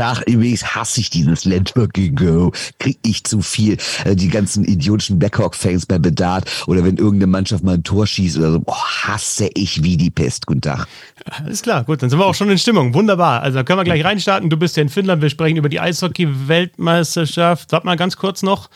[0.00, 2.52] Ach, übrigens hasse ich dieses Let Fucking Go.
[2.78, 3.76] Krieg ich zu viel.
[4.04, 8.38] Äh, die ganzen idiotischen Blackhawk-Fans bei Bedard oder wenn irgendeine Mannschaft mal ein Tor schießt
[8.38, 8.62] oder so.
[8.66, 10.46] Oh, hasse ich wie die Pest.
[10.46, 10.86] Guten Tag.
[11.24, 12.94] Alles klar, gut, dann sind wir auch schon in Stimmung.
[12.94, 13.42] Wunderbar.
[13.42, 14.48] Also können wir gleich reinstarten.
[14.50, 15.20] Du bist ja in Finnland.
[15.20, 17.72] Wir sprechen über die Eishockey-Weltmeisterschaft.
[17.72, 18.70] Warte mal ganz kurz noch.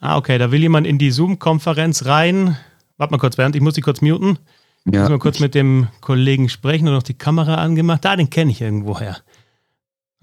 [0.00, 2.58] Ah, okay, da will jemand in die Zoom-Konferenz rein.
[2.98, 4.38] Warte mal kurz, Bernd, ich muss dich kurz muten.
[4.84, 8.04] Ich muss mal kurz mit dem Kollegen sprechen und noch die Kamera angemacht.
[8.04, 9.16] Da, den kenne ich irgendwoher.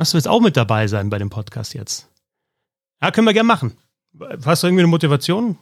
[0.02, 2.10] Hast du jetzt auch mit dabei sein bei dem Podcast jetzt?
[3.04, 3.78] Ja, können wir gerne machen.
[4.44, 5.60] Hast du irgendwie eine Motivation?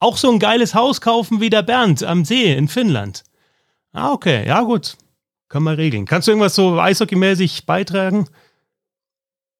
[0.00, 3.22] Auch so ein geiles Haus kaufen wie der Bernd am See in Finnland.
[3.92, 4.96] Ah, okay, ja gut.
[5.46, 6.04] Können wir regeln.
[6.04, 8.28] Kannst du irgendwas so eishockeymäßig beitragen?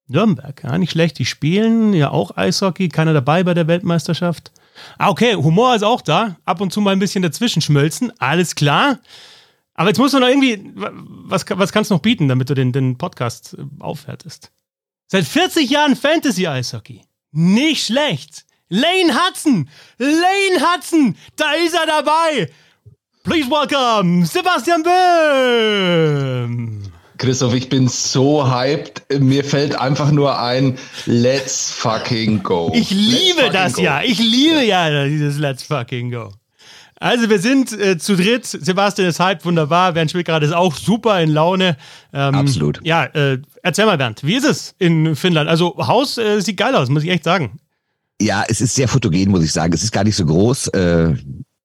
[0.07, 1.17] Nürnberg, ja, nicht schlecht.
[1.17, 4.51] Die spielen ja auch Eishockey, keiner dabei bei der Weltmeisterschaft.
[4.97, 6.35] Ah, okay, Humor ist auch da.
[6.43, 8.11] Ab und zu mal ein bisschen dazwischen schmölzen.
[8.19, 8.99] Alles klar.
[9.75, 12.71] Aber jetzt muss man noch irgendwie, was, was kannst du noch bieten, damit du den,
[12.71, 14.51] den Podcast äh, aufwertest?
[15.07, 17.01] Seit 40 Jahren Fantasy-Eishockey.
[17.31, 18.45] Nicht schlecht.
[18.69, 19.69] Lane Hudson!
[19.99, 21.15] Lane Hudson!
[21.35, 22.49] Da ist er dabei!
[23.23, 26.81] Please welcome Sebastian Böhm!
[27.17, 29.03] Christoph, ich bin so hyped.
[29.19, 32.71] Mir fällt einfach nur ein, let's fucking go.
[32.73, 33.81] Ich liebe das go.
[33.81, 34.01] ja.
[34.03, 36.31] Ich liebe ja dieses Let's fucking go.
[37.05, 38.47] Also wir sind äh, zu dritt.
[38.47, 39.93] Sebastian ist hype, wunderbar.
[39.93, 41.77] Bernd Schwickerath ist auch super in Laune.
[42.11, 42.79] Ähm, Absolut.
[42.83, 45.47] Ja, äh, erzähl mal Bernd, wie ist es in Finnland?
[45.47, 47.59] Also Haus äh, sieht geil aus, muss ich echt sagen.
[48.19, 49.71] Ja, es ist sehr fotogen, muss ich sagen.
[49.71, 50.69] Es ist gar nicht so groß.
[50.69, 51.13] Äh,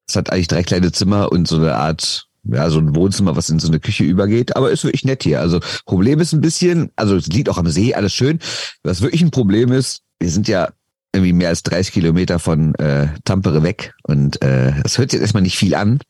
[0.06, 3.48] es hat eigentlich drei kleine Zimmer und so eine Art ja, so ein Wohnzimmer, was
[3.48, 5.40] in so eine Küche übergeht, aber ist wirklich nett hier.
[5.40, 8.40] Also Problem ist ein bisschen, also es liegt auch am See, alles schön.
[8.82, 10.68] Was wirklich ein Problem ist, wir sind ja
[11.12, 13.94] irgendwie mehr als 30 Kilometer von äh, Tampere weg.
[14.03, 16.00] Und äh, das hört sich jetzt erstmal nicht viel an.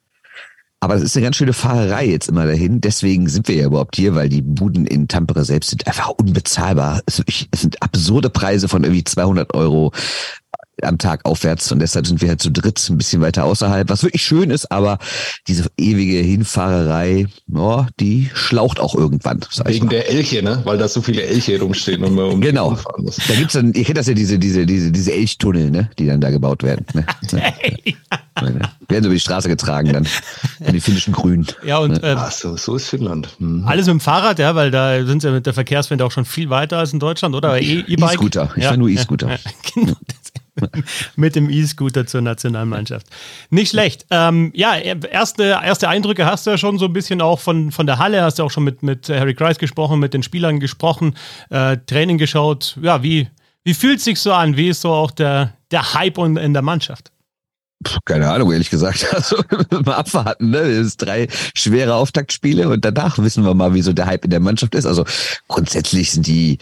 [0.83, 2.81] Aber das ist eine ganz schöne Fahrerei jetzt immer dahin.
[2.81, 7.01] Deswegen sind wir ja überhaupt hier, weil die Buden in Tampere selbst sind einfach unbezahlbar.
[7.05, 7.23] Es
[7.55, 9.91] sind absurde Preise von irgendwie 200 Euro
[10.83, 14.03] am Tag aufwärts und deshalb sind wir halt zu dritt ein bisschen weiter außerhalb, was
[14.03, 14.99] wirklich schön ist, aber
[15.47, 19.41] diese ewige Hinfahrerei, oh, die schlaucht auch irgendwann.
[19.65, 20.61] Wegen der Elche, ne?
[20.63, 22.77] Weil da so viele Elche rumstehen und man um Genau.
[23.27, 25.89] Da gibt's dann, ihr kennt das ja, diese, diese, diese, diese Elchtunnel, ne?
[25.97, 26.85] Die dann da gebaut werden.
[26.93, 27.05] Ne?
[28.41, 30.07] werden so über die Straße getragen dann.
[30.59, 31.47] In die finnischen Grünen.
[31.63, 33.29] Ja, und ähm, Ach so, so ist Finnland.
[33.39, 33.65] Mhm.
[33.67, 36.49] Alles mit dem Fahrrad, ja, weil da sind sie mit der Verkehrswende auch schon viel
[36.49, 37.59] weiter als in Deutschland, oder?
[37.59, 38.13] E-Bike.
[38.13, 38.51] E-Scooter.
[38.55, 38.71] Ich ja.
[38.71, 39.29] war nur E-Scooter.
[39.31, 39.37] Ja,
[39.73, 39.93] genau.
[41.15, 43.07] mit dem E-Scooter zur Nationalmannschaft.
[43.49, 44.05] Nicht schlecht.
[44.11, 47.85] Ähm, ja, erste, erste Eindrücke hast du ja schon so ein bisschen auch von, von
[47.85, 51.15] der Halle, hast du auch schon mit, mit Harry Kreis gesprochen, mit den Spielern gesprochen,
[51.49, 52.77] äh, Training geschaut.
[52.81, 53.27] Ja, wie,
[53.63, 54.57] wie fühlt sich so an?
[54.57, 57.11] Wie ist so auch der, der Hype in der Mannschaft?
[58.05, 59.07] Keine Ahnung, ehrlich gesagt.
[59.13, 59.37] Also
[59.85, 60.59] mal abwarten, ne?
[60.59, 64.31] Das ist drei schwere Auftaktspiele und danach wissen wir mal, wie so der Hype in
[64.31, 64.85] der Mannschaft ist.
[64.85, 65.05] Also
[65.47, 66.57] grundsätzlich sind die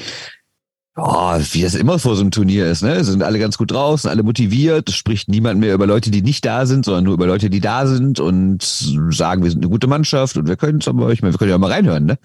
[1.02, 3.04] Oh, wie das immer vor so einem Turnier ist, ne?
[3.04, 4.90] Sind alle ganz gut draußen, alle motiviert.
[4.90, 7.62] Es spricht niemand mehr über Leute, die nicht da sind, sondern nur über Leute, die
[7.62, 8.62] da sind und
[9.12, 11.58] sagen, wir sind eine gute Mannschaft und wir können es aber, ich wir können ja
[11.58, 12.18] mal reinhören, ne?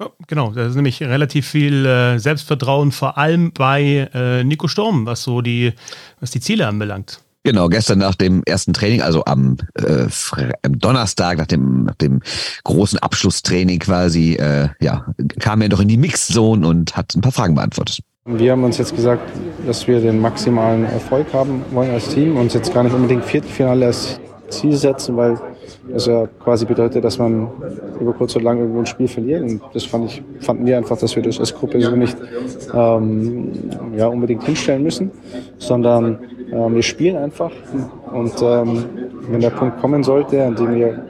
[0.00, 5.06] Ja, genau, da ist nämlich relativ viel äh, Selbstvertrauen, vor allem bei äh, Nico Sturm,
[5.06, 5.72] was so die,
[6.20, 7.23] was die Ziele anbelangt.
[7.46, 10.06] Genau, gestern nach dem ersten Training, also am, äh,
[10.62, 12.20] am Donnerstag, nach dem, nach dem
[12.64, 15.04] großen Abschlusstraining quasi, äh, ja,
[15.40, 17.98] kam er doch in die Mixzone und hat ein paar Fragen beantwortet.
[18.24, 19.30] Wir haben uns jetzt gesagt,
[19.66, 23.84] dass wir den maximalen Erfolg haben wollen als Team, uns jetzt gar nicht unbedingt Viertelfinale
[23.86, 24.18] als
[24.48, 25.38] Ziel setzen, weil
[25.92, 27.48] das ja quasi bedeutet, dass man
[28.00, 29.42] über kurz oder lang irgendwo ein Spiel verliert.
[29.42, 32.16] Und das fand ich, fanden wir einfach, dass wir das als Gruppe so nicht
[32.72, 33.52] ähm,
[33.96, 35.10] ja, unbedingt hinstellen müssen,
[35.58, 36.18] sondern
[36.50, 37.50] wir spielen einfach.
[38.12, 38.84] Und ähm,
[39.28, 41.06] wenn der Punkt kommen sollte, an dem wir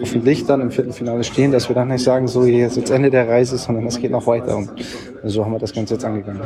[0.00, 3.28] hoffentlich dann im Viertelfinale stehen, dass wir dann nicht sagen, so jetzt ist Ende der
[3.28, 4.56] Reise, sondern es geht noch weiter.
[4.56, 4.70] Und
[5.24, 6.42] so haben wir das Ganze jetzt angegangen.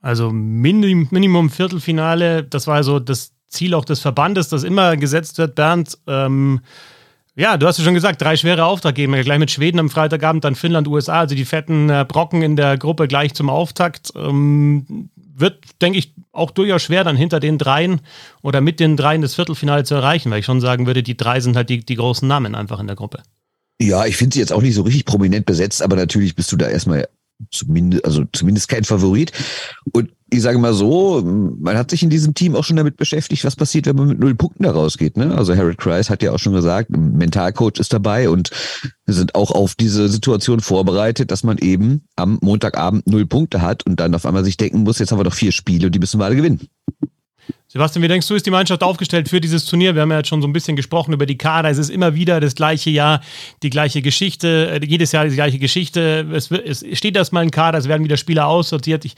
[0.00, 5.38] Also Minim Minimum Viertelfinale, das war so das Ziel auch des Verbandes, das immer gesetzt
[5.38, 5.98] wird, Bernd.
[6.06, 6.60] Ähm,
[7.36, 10.54] ja, du hast ja schon gesagt, drei schwere Auftraggeber, gleich mit Schweden am Freitagabend, dann
[10.54, 14.12] Finnland, USA, also die fetten äh, Brocken in der Gruppe gleich zum Auftakt.
[14.14, 18.00] Ähm, wird, denke ich, auch durchaus schwer, dann hinter den dreien
[18.42, 21.40] oder mit den dreien das Viertelfinale zu erreichen, weil ich schon sagen würde, die drei
[21.40, 23.22] sind halt die, die großen Namen einfach in der Gruppe.
[23.80, 26.56] Ja, ich finde sie jetzt auch nicht so richtig prominent besetzt, aber natürlich bist du
[26.56, 27.08] da erstmal
[27.50, 29.32] zumindest, also zumindest kein Favorit.
[29.92, 33.44] Und ich sage mal so, man hat sich in diesem Team auch schon damit beschäftigt,
[33.44, 35.16] was passiert, wenn man mit null Punkten da rausgeht.
[35.16, 35.34] Ne?
[35.36, 38.50] Also Harold Kreis hat ja auch schon gesagt, ein Mentalcoach ist dabei und
[39.06, 43.86] wir sind auch auf diese Situation vorbereitet, dass man eben am Montagabend null Punkte hat
[43.86, 45.98] und dann auf einmal sich denken muss, jetzt haben wir doch vier Spiele und die
[45.98, 46.68] müssen wir alle gewinnen.
[47.68, 49.94] Sebastian, wie denkst du, ist die Mannschaft aufgestellt für dieses Turnier?
[49.94, 51.70] Wir haben ja jetzt schon so ein bisschen gesprochen über die Kader.
[51.70, 53.20] Es ist immer wieder das gleiche Jahr,
[53.62, 56.26] die gleiche Geschichte, äh, jedes Jahr die gleiche Geschichte.
[56.32, 59.04] Es, steht erstmal ein Kader, es werden wieder Spieler aussortiert.
[59.04, 59.14] Ich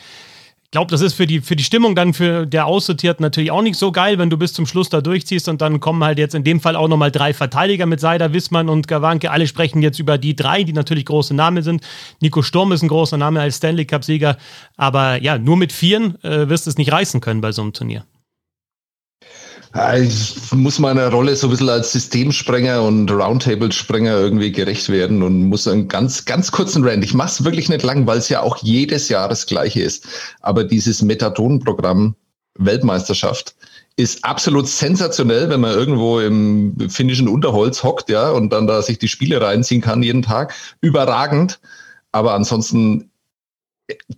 [0.76, 3.78] glaube, das ist für die, für die Stimmung dann für der Aussortierten natürlich auch nicht
[3.78, 6.44] so geil, wenn du bis zum Schluss da durchziehst und dann kommen halt jetzt in
[6.44, 9.30] dem Fall auch nochmal drei Verteidiger mit Seider, Wissmann und Gawanke.
[9.30, 11.80] Alle sprechen jetzt über die drei, die natürlich große Namen sind.
[12.20, 14.36] Nico Sturm ist ein großer Name als Stanley Cup-Sieger.
[14.76, 17.72] Aber ja, nur mit Vieren äh, wirst du es nicht reißen können bei so einem
[17.72, 18.04] Turnier.
[19.98, 25.48] Ich muss meiner Rolle so ein bisschen als Systemsprenger und Roundtable-Sprenger irgendwie gerecht werden und
[25.48, 27.04] muss einen ganz, ganz kurzen Rand.
[27.04, 30.06] Ich mache es wirklich nicht lang, weil es ja auch jedes Jahr das gleiche ist.
[30.40, 32.14] Aber dieses Methadon-Programm
[32.58, 33.54] Weltmeisterschaft
[33.96, 38.98] ist absolut sensationell, wenn man irgendwo im finnischen Unterholz hockt, ja, und dann da sich
[38.98, 40.54] die Spiele reinziehen kann jeden Tag.
[40.80, 41.60] Überragend.
[42.12, 43.10] Aber ansonsten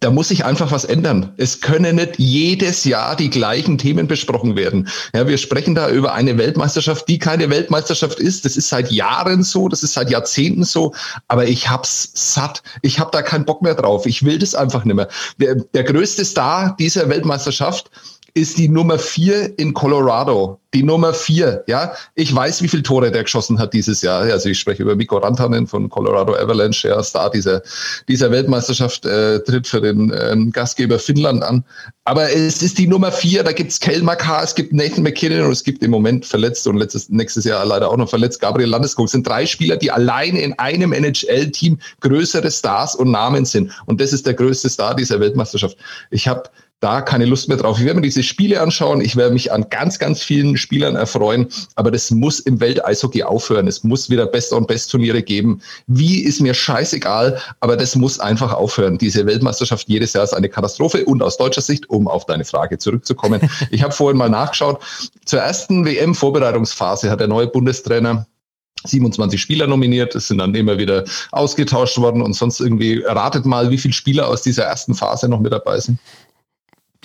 [0.01, 1.35] da muss sich einfach was ändern.
[1.37, 4.89] Es können nicht jedes Jahr die gleichen Themen besprochen werden.
[5.15, 8.47] Ja, wir sprechen da über eine Weltmeisterschaft, die keine Weltmeisterschaft ist.
[8.47, 10.95] Das ist seit Jahren so, das ist seit Jahrzehnten so.
[11.27, 12.63] Aber ich hab's satt.
[12.81, 14.07] Ich hab da keinen Bock mehr drauf.
[14.07, 15.09] Ich will das einfach nicht mehr.
[15.39, 17.91] Der, der größte Star dieser Weltmeisterschaft
[18.35, 20.61] ist die Nummer vier in Colorado.
[20.75, 21.95] Die Nummer vier, ja.
[22.15, 24.21] Ich weiß, wie viele Tore der geschossen hat dieses Jahr.
[24.21, 27.63] Also ich spreche über Mikko Rantanen von Colorado Avalanche, ja, Star dieser,
[28.07, 31.65] dieser Weltmeisterschaft, äh, tritt für den ähm, Gastgeber Finnland an.
[32.05, 35.53] Aber es ist die Nummer vier, da gibt's Kel K., es gibt Nathan McKinnon und
[35.53, 39.07] es gibt im Moment verletzt und letztes, nächstes Jahr leider auch noch verletzt Gabriel Landeskog.
[39.07, 43.73] Es sind drei Spieler, die alleine in einem NHL-Team größere Stars und Namen sind.
[43.87, 45.79] Und das ist der größte Star dieser Weltmeisterschaft.
[46.11, 46.45] Ich habe
[46.81, 47.79] da keine Lust mehr drauf.
[47.79, 49.01] Ich werde mir diese Spiele anschauen.
[49.01, 51.49] Ich werde mich an ganz, ganz vielen Spielern erfreuen.
[51.75, 53.67] Aber das muss im Welteishockey aufhören.
[53.67, 55.61] Es muss wieder Best on Best Turniere geben.
[55.89, 57.41] Wie ist mir scheißegal.
[57.61, 58.97] Aber das muss einfach aufhören.
[58.97, 61.05] Diese Weltmeisterschaft jedes Jahr ist eine Katastrophe.
[61.05, 63.41] Und aus deutscher Sicht, um auf deine Frage zurückzukommen.
[63.71, 64.81] ich habe vorhin mal nachgeschaut.
[65.25, 68.27] Zur ersten WM-Vorbereitungsphase hat der neue Bundestrainer
[68.85, 73.71] 27 Spieler nominiert, es sind dann immer wieder ausgetauscht worden und sonst irgendwie ratet mal,
[73.71, 75.99] wie viele Spieler aus dieser ersten Phase noch mit dabei sind.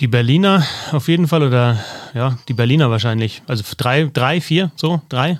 [0.00, 1.78] Die Berliner auf jeden Fall oder
[2.14, 3.42] ja, die Berliner wahrscheinlich.
[3.46, 5.38] Also drei, drei, vier, so, drei.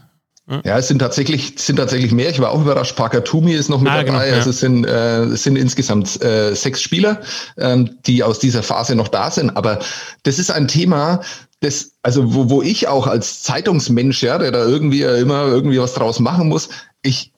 [0.49, 0.61] Ja.
[0.65, 2.29] ja, es sind tatsächlich, sind tatsächlich mehr.
[2.29, 2.95] Ich war auch überrascht.
[2.95, 4.05] Parker Toomey ist noch mit ah, dabei.
[4.05, 4.35] Genau, ja.
[4.35, 7.23] Also es sind, äh, es sind insgesamt äh, sechs Spieler,
[7.57, 9.57] ähm, die aus dieser Phase noch da sind.
[9.57, 9.79] Aber
[10.25, 11.23] das ist ein Thema,
[11.61, 15.81] das, also wo, wo ich auch als Zeitungsmensch, ja, der da irgendwie äh, immer irgendwie
[15.81, 16.69] was draus machen muss,
[17.03, 17.33] ich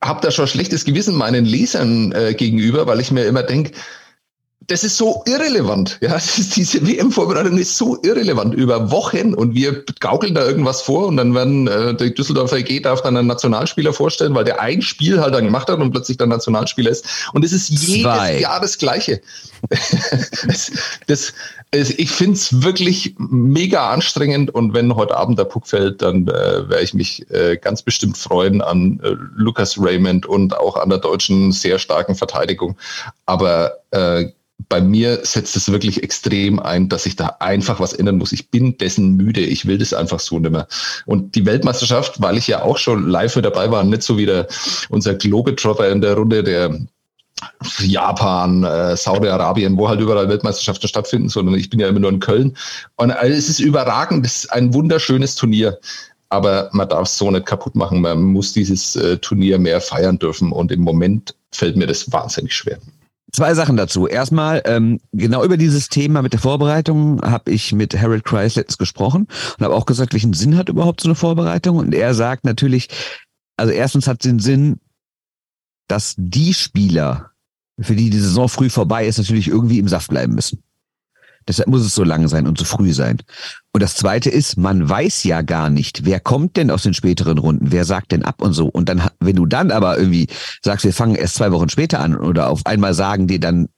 [0.00, 3.72] habe da schon schlechtes Gewissen meinen Lesern äh, gegenüber, weil ich mir immer denke,
[4.68, 5.98] das ist so irrelevant.
[6.02, 6.18] Ja,
[6.54, 11.34] diese WM-Vorbereitung ist so irrelevant über Wochen und wir gaukeln da irgendwas vor und dann
[11.34, 15.34] werden äh, der Düsseldorfer EG darf dann einen Nationalspieler vorstellen, weil der ein Spiel halt
[15.34, 17.06] dann gemacht hat und plötzlich dann Nationalspieler ist.
[17.32, 18.40] Und es ist jedes Zwei.
[18.40, 19.20] Jahr das Gleiche.
[20.46, 20.70] das,
[21.06, 21.32] das,
[21.72, 26.68] ich finde es wirklich mega anstrengend und wenn heute Abend der Puck fällt, dann äh,
[26.68, 30.98] werde ich mich äh, ganz bestimmt freuen an äh, Lucas Raymond und auch an der
[30.98, 32.76] deutschen sehr starken Verteidigung.
[33.24, 34.26] Aber äh,
[34.68, 38.32] bei mir setzt es wirklich extrem ein, dass ich da einfach was ändern muss.
[38.32, 39.40] Ich bin dessen müde.
[39.40, 40.68] Ich will das einfach so nicht mehr.
[41.06, 44.26] Und die Weltmeisterschaft, weil ich ja auch schon live mit dabei war, nicht so wie
[44.26, 44.46] der,
[44.90, 46.78] unser Globetrotter in der Runde, der
[47.80, 52.20] Japan, äh, Saudi-Arabien, wo halt überall Weltmeisterschaften stattfinden, sondern ich bin ja immer nur in
[52.20, 52.56] Köln.
[52.96, 55.78] Und äh, es ist überragend, es ist ein wunderschönes Turnier.
[56.30, 58.02] Aber man darf es so nicht kaputt machen.
[58.02, 60.52] Man muss dieses äh, Turnier mehr feiern dürfen.
[60.52, 62.78] Und im Moment fällt mir das wahnsinnig schwer.
[63.32, 64.06] Zwei Sachen dazu.
[64.06, 68.78] Erstmal, ähm, genau über dieses Thema mit der Vorbereitung habe ich mit Harold Kreis letztens
[68.78, 69.26] gesprochen
[69.58, 71.76] und habe auch gesagt, welchen Sinn hat überhaupt so eine Vorbereitung?
[71.76, 72.88] Und er sagt natürlich,
[73.56, 74.80] also erstens hat den Sinn,
[75.88, 77.32] dass die Spieler,
[77.78, 80.62] für die die Saison früh vorbei ist, natürlich irgendwie im Saft bleiben müssen.
[81.48, 83.18] Deshalb muss es so lang sein und so früh sein.
[83.72, 87.38] Und das zweite ist, man weiß ja gar nicht, wer kommt denn aus den späteren
[87.38, 88.66] Runden, wer sagt denn ab und so.
[88.66, 90.28] Und dann, wenn du dann aber irgendwie
[90.62, 93.68] sagst, wir fangen erst zwei Wochen später an oder auf einmal sagen dir dann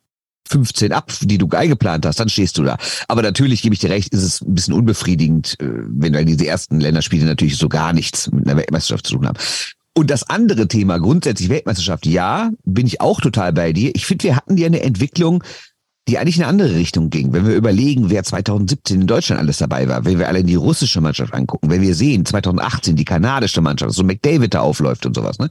[0.48, 2.76] 15 ab, die du eingeplant hast, dann stehst du da.
[3.08, 6.46] Aber natürlich gebe ich dir recht, ist es ein bisschen unbefriedigend, äh, wenn dann diese
[6.46, 9.38] ersten Länderspiele natürlich so gar nichts mit einer Weltmeisterschaft zu tun haben.
[9.94, 13.90] Und das andere Thema, grundsätzlich Weltmeisterschaft, ja, bin ich auch total bei dir.
[13.94, 15.42] Ich finde, wir hatten ja eine Entwicklung,
[16.10, 17.32] die eigentlich in eine andere Richtung ging.
[17.32, 20.56] Wenn wir überlegen, wer 2017 in Deutschland alles dabei war, wenn wir alle in die
[20.56, 25.14] russische Mannschaft angucken, wenn wir sehen, 2018 die kanadische Mannschaft, so McDavid da aufläuft und
[25.14, 25.38] sowas.
[25.38, 25.48] Ne?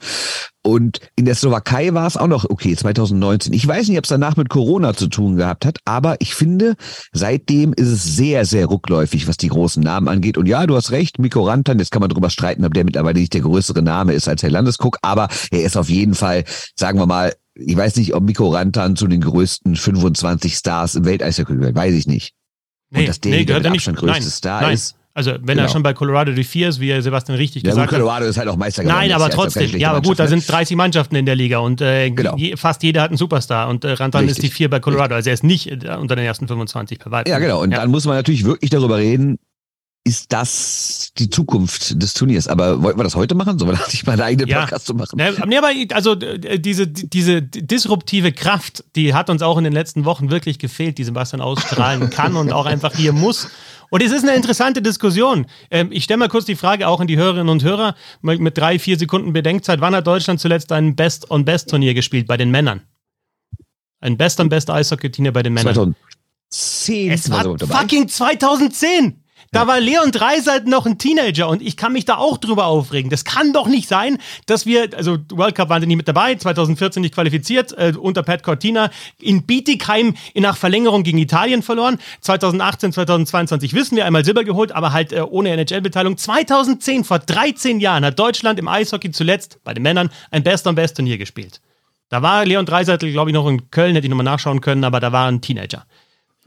[0.62, 3.54] Und in der Slowakei war es auch noch okay, 2019.
[3.54, 6.75] Ich weiß nicht, ob es danach mit Corona zu tun gehabt hat, aber ich finde,
[7.13, 10.38] seitdem ist es sehr, sehr rückläufig, was die großen Namen angeht.
[10.38, 13.20] Und ja, du hast recht, Mikko Rantan, jetzt kann man drüber streiten, ob der mittlerweile
[13.20, 16.44] nicht der größere Name ist als Herr Landeskuck, aber er ist auf jeden Fall,
[16.75, 17.34] sagen wir mal,
[17.66, 21.94] ich weiß nicht, ob Mikko Rantan zu den größten 25 Stars im Welteishockey gehört, weiß
[21.94, 22.34] ich nicht.
[22.92, 23.88] Nee, und dass der nee, der er mit nicht.
[23.88, 24.74] Abstand größte Nein, Star nein.
[24.74, 24.96] ist.
[25.13, 25.63] Also wenn Genau.
[25.63, 28.00] er schon bei Colorado die Vier ist, wie er Sebastian richtig Ja, gut, gesagt hat.
[28.00, 29.00] Colorado ist halt auch Meister geworden.
[29.00, 29.78] Nein, aber Jahr, ist trotzdem.
[29.78, 32.38] Ja, aber gut, da sind 30 Mannschaften in der Liga und äh, Genau.
[32.38, 34.51] je, fast jeder hat einen Superstar und äh, Rantan ist Richtig.
[34.51, 35.16] die Vier bei Colorado.
[35.16, 37.32] Also er ist nicht äh, unter den ersten 25 bei weitem.
[37.32, 37.38] ne?
[37.38, 37.62] Ja, genau.
[37.62, 39.39] Und dann muss man natürlich wirklich darüber reden,
[40.10, 42.48] ist das die Zukunft des Turniers?
[42.48, 43.60] Aber wollten wir das heute machen?
[43.60, 44.62] Sollen wir da nicht mal einen eigenen Ja.
[44.62, 45.22] Podcast zu machen?
[45.46, 50.32] Nee, aber also diese, diese disruptive Kraft, die hat uns auch in den letzten Wochen
[50.32, 53.50] wirklich gefehlt, die Sebastian ausstrahlen kann und auch einfach hier muss.
[53.92, 55.46] Und es ist eine interessante Diskussion.
[55.70, 58.80] Ähm, ich stelle mal kurz die Frage auch an die Hörerinnen und Hörer mit drei,
[58.80, 59.80] vier Sekunden Bedenkzeit.
[59.80, 62.82] Wann hat Deutschland zuletzt ein Best-on-Best-Turnier gespielt bei den Männern?
[64.00, 65.96] Ein Best-on-Best-Eishockey-Turnier bei den Männern.
[66.50, 69.24] 2010 Es war fucking 2010.
[69.51, 73.10] Da war Leon Dreiseit noch ein Teenager und ich kann mich da auch drüber aufregen.
[73.10, 76.36] Das kann doch nicht sein, dass wir, also World Cup waren sie nicht mit dabei,
[76.36, 81.98] 2014 nicht qualifiziert, äh, unter Pat Cortina, in Bietigheim nach Verlängerung gegen Italien verloren.
[82.22, 86.18] 2018, 2022 wissen wir, einmal Silber geholt, aber halt äh, ohne NHL-Beteiligung.
[86.18, 91.60] 2010, vor 13 Jahren, hat Deutschland im Eishockey zuletzt bei den Männern ein Best-on-Best-Turnier gespielt.
[92.10, 95.00] Da war Leon Dreiseitel, glaube ich, noch in Köln, hätte ich nochmal nachschauen können, aber
[95.00, 95.88] da war ein Teenager.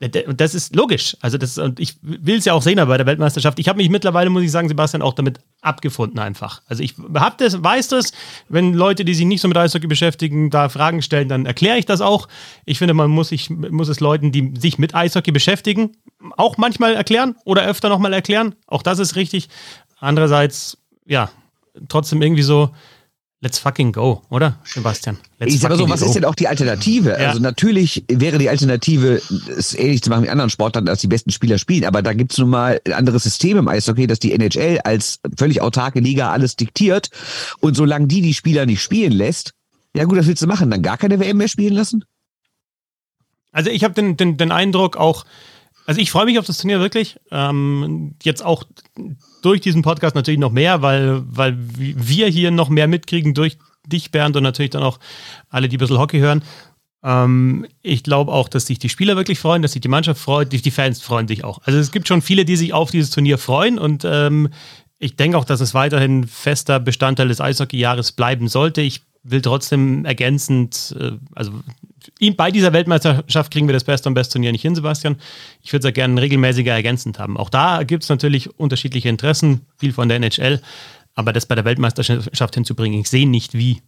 [0.02, 1.16] Und das ist logisch.
[1.20, 3.60] Also das, und ich will es ja auch sehen bei der Weltmeisterschaft.
[3.60, 6.60] Ich habe mich mittlerweile, muss ich sagen, Sebastian, auch damit abgefunden einfach.
[6.66, 8.12] Also ich hab das, weiß das,
[8.48, 11.86] wenn Leute, die sich nicht so mit Eishockey beschäftigen, da Fragen stellen, dann erkläre ich
[11.86, 12.26] das auch.
[12.64, 15.92] Ich finde, man muss, sich, muss es Leuten, die sich mit Eishockey beschäftigen,
[16.36, 18.56] auch manchmal erklären oder öfter nochmal erklären.
[18.66, 19.50] Auch das ist richtig.
[20.00, 21.30] Andererseits, ja,
[21.88, 22.70] trotzdem irgendwie so,
[23.42, 25.18] let's fucking go, oder, Sebastian?
[25.38, 26.06] Let's Ich sag mal so, was go.
[26.06, 27.10] ist denn auch die Alternative?
[27.10, 27.28] Ja.
[27.28, 29.20] Also natürlich wäre die Alternative,
[29.56, 32.38] es ähnlich zu machen wie anderen Sportarten, dass die besten Spieler spielen, aber da gibt's
[32.38, 36.56] nun mal ein anderes System im Eishockey, dass die NHL als völlig autarke Liga alles
[36.56, 37.10] diktiert
[37.60, 39.52] und solange die die Spieler nicht spielen lässt,
[39.94, 40.70] ja gut, was willst du machen?
[40.70, 42.04] Dann gar keine WM mehr spielen lassen?
[43.50, 45.26] Also ich habe den, den, den Eindruck auch,
[45.86, 47.18] also ich freue mich auf das Turnier wirklich.
[47.30, 48.64] Ähm, jetzt auch
[49.42, 54.10] durch diesen Podcast natürlich noch mehr, weil, weil wir hier noch mehr mitkriegen durch dich,
[54.10, 54.98] Bernd, und natürlich dann auch
[55.48, 56.42] alle, die ein bisschen Hockey hören.
[57.02, 60.52] Ähm, ich glaube auch, dass sich die Spieler wirklich freuen, dass sich die Mannschaft freut,
[60.52, 61.60] die, Fans freuen sich auch.
[61.64, 64.50] Also es gibt schon viele, die sich auf dieses Turnier freuen und ähm,
[64.98, 68.82] ich denke auch, dass es weiterhin fester Bestandteil des Eishockey-Jahres bleiben sollte.
[68.82, 71.52] Ich will trotzdem ergänzend, äh, also
[72.36, 75.16] bei dieser Weltmeisterschaft kriegen wir das Best und Best Turnier nicht hin, Sebastian.
[75.62, 77.36] Ich würde es ja gerne regelmäßiger ergänzend haben.
[77.36, 80.60] Auch da gibt es natürlich unterschiedliche Interessen, viel von der NHL,
[81.14, 83.82] aber das bei der Weltmeisterschaft hinzubringen, ich sehe nicht wie.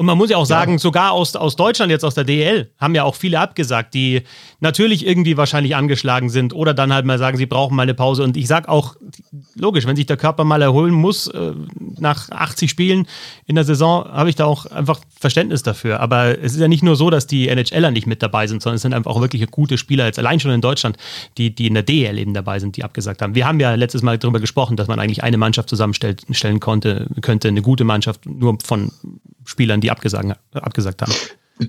[0.00, 2.94] Und man muss ja auch sagen, sogar aus, aus Deutschland, jetzt aus der DL, haben
[2.94, 4.22] ja auch viele abgesagt, die
[4.58, 8.22] natürlich irgendwie wahrscheinlich angeschlagen sind oder dann halt mal sagen, sie brauchen mal eine Pause.
[8.22, 8.96] Und ich sag auch,
[9.56, 11.52] logisch, wenn sich der Körper mal erholen muss, äh,
[11.98, 13.06] nach 80 Spielen
[13.44, 16.00] in der Saison, habe ich da auch einfach Verständnis dafür.
[16.00, 18.76] Aber es ist ja nicht nur so, dass die NHLer nicht mit dabei sind, sondern
[18.76, 20.96] es sind einfach auch wirklich gute Spieler, jetzt allein schon in Deutschland,
[21.36, 23.34] die, die in der DL eben dabei sind, die abgesagt haben.
[23.34, 27.06] Wir haben ja letztes Mal darüber gesprochen, dass man eigentlich eine Mannschaft zusammenstellen stellen konnte,
[27.20, 28.92] könnte, eine gute Mannschaft, nur von
[29.44, 31.12] Spielern, die abgesagt, abgesagt haben.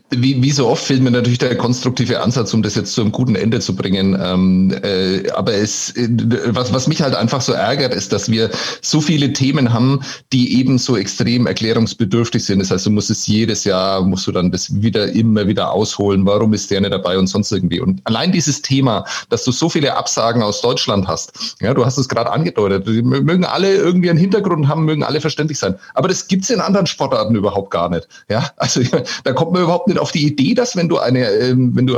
[0.10, 3.12] Wie, wie so oft fehlt mir natürlich der konstruktive Ansatz, um das jetzt zu einem
[3.12, 4.18] guten Ende zu bringen.
[4.22, 6.08] Ähm, äh, aber es, äh,
[6.48, 8.50] was, was mich halt einfach so ärgert, ist, dass wir
[8.82, 12.60] so viele Themen haben, die eben so extrem erklärungsbedürftig sind.
[12.60, 16.26] Das heißt, du musst es jedes Jahr, musst du dann das wieder immer wieder ausholen.
[16.26, 17.82] Warum ist der nicht dabei und sonst irgendwie?
[17.82, 21.98] Und allein dieses Thema, dass du so viele Absagen aus Deutschland hast, ja, du hast
[21.98, 25.76] es gerade angedeutet, die mö- mögen alle irgendwie einen Hintergrund haben, mögen alle verständlich sein.
[25.96, 28.08] Aber das gibt's in anderen Sportarten überhaupt gar nicht.
[28.30, 28.82] Ja, also
[29.24, 31.88] da kommt man überhaupt überhaupt nicht auf die Idee, dass wenn du eine, ähm, wenn
[31.88, 31.96] du,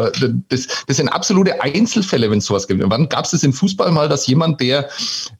[0.49, 2.81] das, das sind absolute Einzelfälle, wenn es sowas gibt.
[2.85, 4.89] Wann gab es das im Fußball mal, dass jemand, der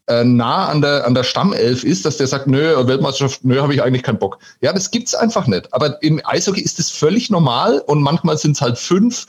[0.07, 3.73] äh, nah an der, an der Stammelf ist, dass der sagt, nö, Weltmeisterschaft, nö, habe
[3.73, 4.39] ich eigentlich keinen Bock.
[4.62, 5.73] Ja, das gibt's einfach nicht.
[5.73, 9.25] Aber im Eishockey ist das völlig normal und manchmal sind es halt fünf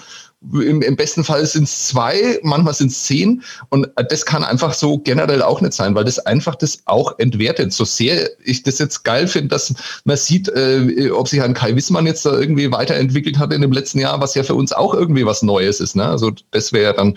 [0.52, 3.42] im, im besten Fall sind es zwei, manchmal sind es zehn.
[3.70, 7.72] Und das kann einfach so generell auch nicht sein, weil das einfach das auch entwertet.
[7.72, 9.74] So sehr ich das jetzt geil finde, dass
[10.04, 13.72] man sieht, äh, ob sich ein Kai Wissmann jetzt da irgendwie weiterentwickelt hat in dem
[13.72, 15.96] letzten Jahr, was ja für uns auch irgendwie was Neues ist.
[15.96, 16.04] Ne?
[16.04, 17.16] Also das wäre dann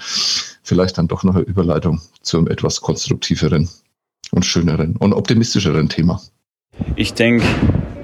[0.64, 3.70] vielleicht dann doch noch eine Überleitung zum etwas konstruktiveren
[4.32, 6.22] und schöneren und optimistischeren Thema.
[6.96, 7.46] Ich denke,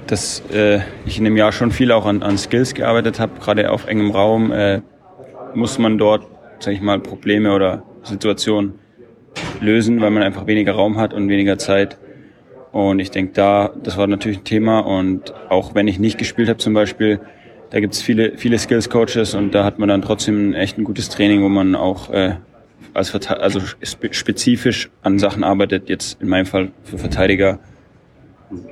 [0.06, 3.70] dass äh, ich in dem Jahr schon viel auch an, an Skills gearbeitet habe, gerade
[3.70, 4.52] auf engem Raum.
[4.52, 4.82] Äh,
[5.54, 6.26] muss man dort,
[6.60, 8.74] sag ich mal, Probleme oder Situationen
[9.60, 11.98] lösen, weil man einfach weniger Raum hat und weniger Zeit.
[12.72, 14.80] Und ich denke, da, das war natürlich ein Thema.
[14.80, 17.20] Und auch wenn ich nicht gespielt habe zum Beispiel,
[17.70, 21.08] da gibt es viele, viele Skills-Coaches und da hat man dann trotzdem echt ein gutes
[21.08, 22.34] Training, wo man auch äh,
[22.92, 25.88] als also spezifisch an Sachen arbeitet.
[25.88, 27.58] Jetzt in meinem Fall für Verteidiger,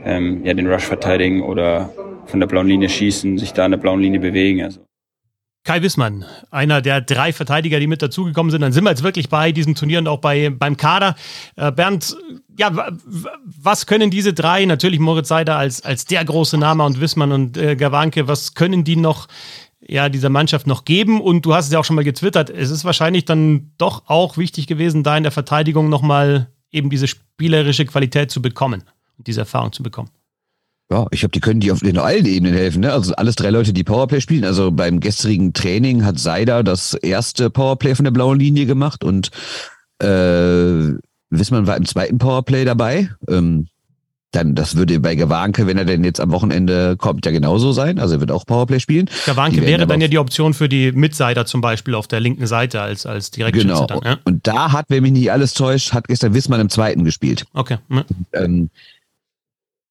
[0.04, 1.92] ähm, ja den Rush verteidigen oder
[2.26, 4.62] von der blauen Linie schießen, sich da an der blauen Linie bewegen.
[4.62, 4.80] Also
[5.64, 8.62] Kai Wissmann, einer der drei Verteidiger, die mit dazugekommen sind.
[8.62, 11.14] Dann sind wir jetzt wirklich bei diesem Turnier und auch bei, beim Kader.
[11.54, 12.16] Äh, Bernd,
[12.58, 12.90] ja,
[13.44, 17.56] was können diese drei, natürlich Moritz Seider als, als der große Name und Wissmann und
[17.56, 19.28] äh, Gawanke, was können die noch
[19.80, 21.20] ja, dieser Mannschaft noch geben?
[21.20, 24.36] Und du hast es ja auch schon mal getwittert, es ist wahrscheinlich dann doch auch
[24.36, 28.82] wichtig gewesen, da in der Verteidigung nochmal eben diese spielerische Qualität zu bekommen
[29.16, 30.10] und diese Erfahrung zu bekommen.
[30.92, 32.80] Ja, ich glaube, die können die auf in allen Ebenen helfen.
[32.80, 32.92] Ne?
[32.92, 34.44] Also alles drei Leute, die Powerplay spielen.
[34.44, 39.30] Also beim gestrigen Training hat Seider das erste Powerplay von der blauen Linie gemacht und
[40.00, 40.92] äh,
[41.30, 43.08] Wissmann war im zweiten Powerplay dabei.
[43.26, 43.68] Ähm,
[44.32, 47.98] dann, das würde bei Gawanke, wenn er denn jetzt am Wochenende kommt, ja genauso sein.
[47.98, 49.08] Also er wird auch Powerplay spielen.
[49.24, 52.82] Gawanke wäre dann ja die Option für die Mitsider zum Beispiel auf der linken Seite
[52.82, 53.86] als, als Direktschütze genau.
[53.86, 54.00] dann.
[54.04, 54.18] Ja?
[54.24, 57.44] Und da hat, wenn mich nicht alles täuscht, hat gestern Wissmann im zweiten gespielt.
[57.54, 57.78] Okay.
[57.88, 58.04] Mhm.
[58.34, 58.70] Ähm,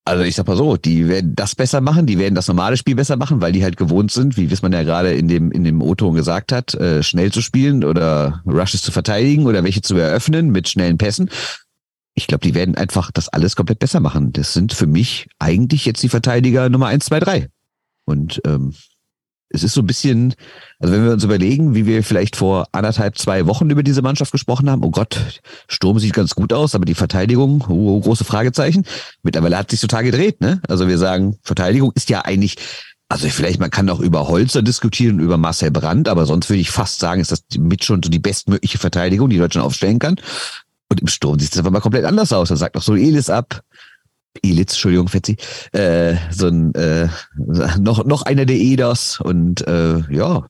[0.03, 2.95] also ich sag mal so, die werden das besser machen, die werden das normale Spiel
[2.95, 5.81] besser machen, weil die halt gewohnt sind, wie man ja gerade in dem in dem
[5.81, 10.49] O-Ton gesagt hat, äh, schnell zu spielen oder Rushes zu verteidigen oder welche zu eröffnen
[10.49, 11.29] mit schnellen Pässen.
[12.13, 14.33] Ich glaube, die werden einfach das alles komplett besser machen.
[14.33, 17.47] Das sind für mich eigentlich jetzt die Verteidiger Nummer eins, zwei, drei.
[18.05, 18.73] Und ähm,
[19.53, 20.33] es ist so ein bisschen,
[20.79, 24.31] also wenn wir uns überlegen, wie wir vielleicht vor anderthalb, zwei Wochen über diese Mannschaft
[24.31, 28.85] gesprochen haben, oh Gott, Sturm sieht ganz gut aus, aber die Verteidigung, oh, große Fragezeichen.
[29.23, 30.61] Mittlerweile hat sich total gedreht, ne?
[30.67, 32.55] Also wir sagen, Verteidigung ist ja eigentlich,
[33.09, 36.71] also vielleicht, man kann auch über Holzer diskutieren, über Marcel Brandt, aber sonst würde ich
[36.71, 40.15] fast sagen, ist das mit schon so die bestmögliche Verteidigung, die Deutschland aufstellen kann.
[40.89, 42.49] Und im Sturm sieht es einfach mal komplett anders aus.
[42.49, 43.61] Da sagt auch so Elis ab,
[44.43, 45.37] Elitz, Entschuldigung, Fetzi,
[45.73, 47.09] äh, so ein, äh,
[47.79, 50.47] noch, noch einer der Edas und äh, ja,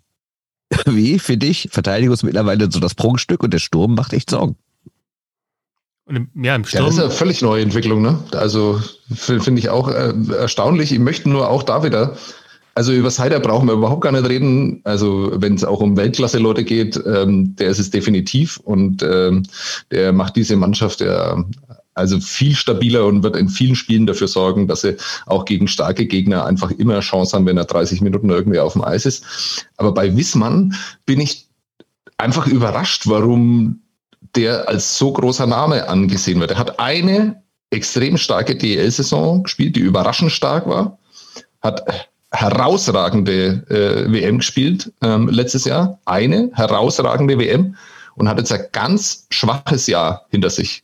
[0.85, 1.69] wie für dich?
[1.71, 4.55] Verteidigung ist mittlerweile so das Prunkstück und der Sturm macht echt Sorgen.
[6.05, 6.83] Und im, ja, im Sturm.
[6.83, 8.19] Ja, das ist eine völlig neue Entwicklung, ne?
[8.31, 8.81] Also
[9.13, 10.91] finde ich auch äh, erstaunlich.
[10.91, 12.17] Ich möchte nur auch da wieder,
[12.73, 14.81] also über Seider brauchen wir überhaupt gar nicht reden.
[14.83, 19.43] Also wenn es auch um Weltklasse-Leute geht, ähm, der ist es definitiv und ähm,
[19.91, 21.43] der macht diese Mannschaft ja
[21.93, 26.05] also viel stabiler und wird in vielen Spielen dafür sorgen, dass sie auch gegen starke
[26.05, 29.67] Gegner einfach immer Chance haben, wenn er 30 Minuten irgendwie auf dem Eis ist.
[29.77, 30.75] Aber bei Wissmann
[31.05, 31.47] bin ich
[32.17, 33.81] einfach überrascht, warum
[34.35, 36.51] der als so großer Name angesehen wird.
[36.51, 40.97] Er hat eine extrem starke DL-Saison gespielt, die überraschend stark war,
[41.61, 47.75] hat herausragende äh, WM gespielt ähm, letztes Jahr, eine herausragende WM
[48.15, 50.83] und hat jetzt ein ganz schwaches Jahr hinter sich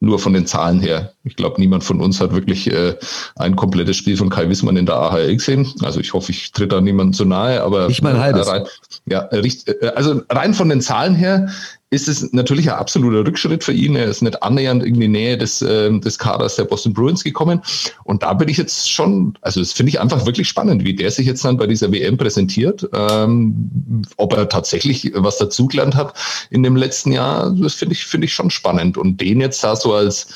[0.00, 1.12] nur von den Zahlen her.
[1.24, 2.96] Ich glaube, niemand von uns hat wirklich äh,
[3.36, 5.72] ein komplettes Spiel von Kai Wissmann in der AHL gesehen.
[5.82, 8.46] Also ich hoffe, ich tritt da niemandem zu nahe, aber nicht mal ein halbes.
[8.46, 8.66] Äh, rein,
[9.06, 11.48] ja, äh, also rein von den Zahlen her
[11.90, 13.96] ist es natürlich ein absoluter Rückschritt für ihn.
[13.96, 17.62] Er ist nicht annähernd in die Nähe des, äh, des Kaders der Boston Bruins gekommen.
[18.04, 21.10] Und da bin ich jetzt schon, also das finde ich einfach wirklich spannend, wie der
[21.10, 22.88] sich jetzt dann bei dieser WM präsentiert.
[22.92, 26.12] Ähm, ob er tatsächlich was dazugelernt hat
[26.50, 28.98] in dem letzten Jahr, das finde ich, finde ich schon spannend.
[28.98, 30.28] Und den jetzt da so als,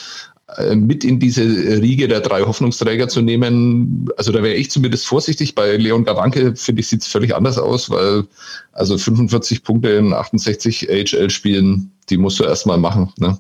[0.75, 4.09] mit in diese Riege der drei Hoffnungsträger zu nehmen.
[4.17, 5.55] Also da wäre ich zumindest vorsichtig.
[5.55, 8.25] Bei Leon Gawanke, finde ich, sieht es völlig anders aus, weil
[8.73, 13.13] also 45 Punkte in 68 AHL-Spielen, die musst du erstmal machen.
[13.17, 13.39] Ne?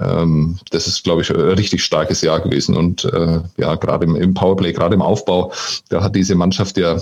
[0.00, 2.76] Ähm, das ist, glaube ich, ein richtig starkes Jahr gewesen.
[2.76, 5.52] Und äh, ja, gerade im, im Powerplay, gerade im Aufbau,
[5.88, 7.00] da hat diese Mannschaft ja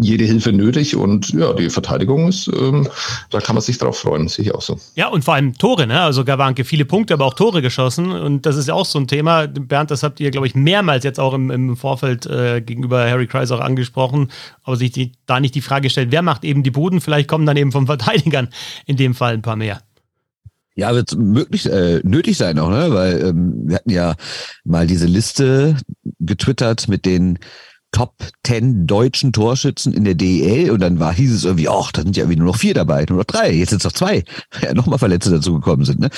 [0.00, 2.88] jede Hilfe nötig und ja, die Verteidigung ist, ähm,
[3.30, 4.78] da kann man sich drauf freuen, sehe ich auch so.
[4.94, 6.00] Ja, und vor allem Tore, ne?
[6.00, 8.10] Also Gawanke, viele Punkte, aber auch Tore geschossen.
[8.12, 9.46] Und das ist ja auch so ein Thema.
[9.46, 13.26] Bernd, das habt ihr, glaube ich, mehrmals jetzt auch im, im Vorfeld äh, gegenüber Harry
[13.26, 14.30] Kreis auch angesprochen,
[14.62, 17.00] aber sich die, da nicht die Frage stellt, wer macht eben die Buden?
[17.00, 18.48] Vielleicht kommen dann eben vom Verteidigern
[18.86, 19.80] in dem Fall ein paar mehr.
[20.78, 22.88] Ja, wird möglich äh, nötig sein auch, ne?
[22.90, 24.14] Weil ähm, wir hatten ja
[24.62, 25.76] mal diese Liste
[26.20, 27.38] getwittert mit den
[27.96, 28.12] Top
[28.44, 32.14] 10 deutschen Torschützen in der DEL und dann war, hieß es irgendwie, ach, da sind
[32.14, 34.22] ja irgendwie nur noch vier dabei, nur noch drei, jetzt sind es noch zwei,
[34.60, 36.00] ja, nochmal Verletzte dazugekommen sind.
[36.00, 36.10] Ne?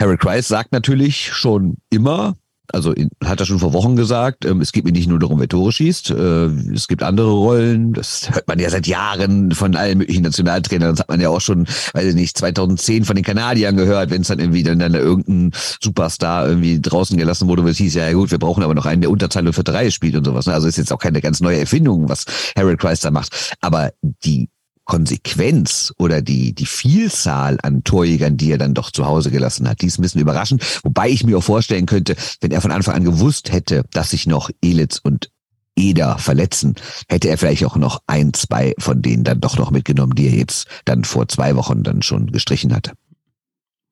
[0.00, 2.36] Harold Kreis sagt natürlich schon immer,
[2.72, 5.48] also hat er schon vor Wochen gesagt, ähm, es geht mir nicht nur darum, wer
[5.48, 9.98] Tore schießt, äh, es gibt andere Rollen, das hört man ja seit Jahren von allen
[9.98, 13.76] möglichen Nationaltrainern, das hat man ja auch schon, weiß ich nicht, 2010 von den Kanadiern
[13.76, 17.78] gehört, wenn es dann irgendwie dann, dann irgendein Superstar irgendwie draußen gelassen wurde, wo es
[17.78, 20.46] hieß, ja gut, wir brauchen aber noch einen, der Unterzahl für drei spielt und sowas.
[20.46, 20.54] Ne?
[20.54, 22.24] Also ist jetzt auch keine ganz neue Erfindung, was
[22.56, 24.48] Harold da macht, aber die
[24.84, 29.80] Konsequenz oder die, die Vielzahl an Torjägern, die er dann doch zu Hause gelassen hat.
[29.82, 30.62] Die ist ein bisschen überraschend.
[30.82, 34.26] Wobei ich mir auch vorstellen könnte, wenn er von Anfang an gewusst hätte, dass sich
[34.26, 35.30] noch Elitz und
[35.76, 36.76] Eder verletzen,
[37.08, 40.34] hätte er vielleicht auch noch ein, zwei von denen dann doch noch mitgenommen, die er
[40.34, 42.92] jetzt dann vor zwei Wochen dann schon gestrichen hatte.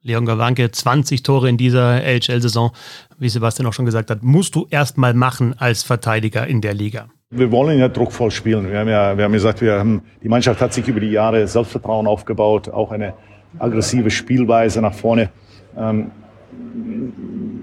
[0.03, 2.73] Leon Gawanke, 20 Tore in dieser AHL-Saison,
[3.19, 6.75] wie Sebastian auch schon gesagt hat, musst du erst mal machen als Verteidiger in der
[6.75, 7.09] Liga.
[7.35, 8.71] Wir wollen ja druckvoll spielen.
[8.71, 11.47] Wir haben ja, wir haben gesagt, wir haben, die Mannschaft hat sich über die Jahre
[11.47, 13.15] Selbstvertrauen aufgebaut, auch eine
[13.59, 15.31] aggressive Spielweise nach vorne.
[15.75, 16.11] Ähm,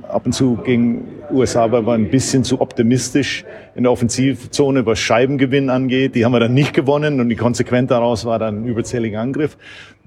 [0.08, 5.70] ab und zu gegen USA war ein bisschen zu optimistisch in der Offensivzone, was Scheibengewinn
[5.70, 6.16] angeht.
[6.16, 9.56] Die haben wir dann nicht gewonnen und die Konsequenz daraus war dann ein überzähliger Angriff.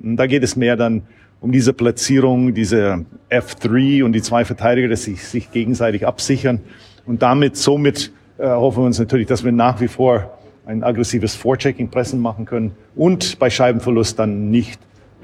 [0.03, 1.03] Und da geht es mehr dann
[1.41, 6.63] um diese Platzierung, diese F3 und die zwei Verteidiger, dass sie sich gegenseitig absichern
[7.07, 11.35] und damit somit äh, hoffen wir uns natürlich, dass wir nach wie vor ein aggressives
[11.35, 14.81] Vorchecking Pressen machen können und bei Scheibenverlust dann nicht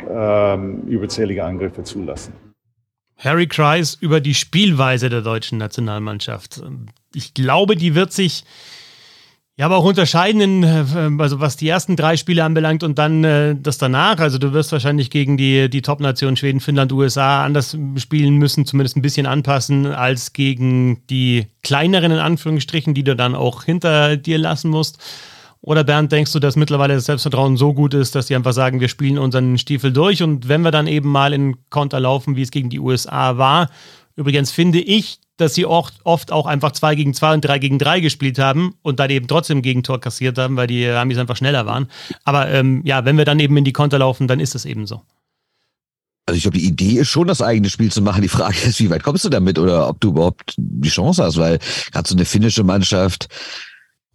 [0.09, 2.33] ähm, überzählige Angriffe zulassen.
[3.16, 6.62] Harry Kreis über die Spielweise der deutschen Nationalmannschaft.
[7.14, 8.44] Ich glaube, die wird sich
[9.59, 13.25] ja, aber auch unterscheiden, in, äh, also was die ersten drei Spiele anbelangt und dann
[13.25, 14.21] äh, das danach.
[14.21, 18.97] Also du wirst wahrscheinlich gegen die, die Top-Nationen Schweden, Finnland, USA anders spielen müssen, zumindest
[18.97, 24.38] ein bisschen anpassen, als gegen die kleineren in Anführungsstrichen, die du dann auch hinter dir
[24.38, 24.99] lassen musst.
[25.61, 28.79] Oder Bernd, denkst du, dass mittlerweile das Selbstvertrauen so gut ist, dass die einfach sagen,
[28.79, 32.42] wir spielen unseren Stiefel durch und wenn wir dann eben mal in Konter laufen, wie
[32.42, 33.71] es gegen die USA war,
[34.14, 37.79] übrigens finde ich, dass sie oft, oft auch einfach 2 gegen 2 und 3 gegen
[37.79, 41.64] 3 gespielt haben und dann eben trotzdem Gegentor kassiert haben, weil die Amis einfach schneller
[41.64, 41.88] waren.
[42.24, 44.87] Aber ähm, ja, wenn wir dann eben in die Konter laufen, dann ist es eben
[44.87, 45.03] so.
[46.27, 48.20] Also ich glaube, die Idee ist schon, das eigene Spiel zu machen.
[48.20, 51.38] Die Frage ist, wie weit kommst du damit oder ob du überhaupt die Chance hast,
[51.38, 51.59] weil
[51.90, 53.29] gerade so eine finnische Mannschaft,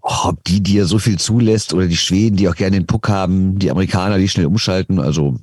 [0.02, 3.58] ob die dir so viel zulässt oder die Schweden, die auch gerne den Puck haben,
[3.58, 5.40] die Amerikaner, die schnell umschalten, also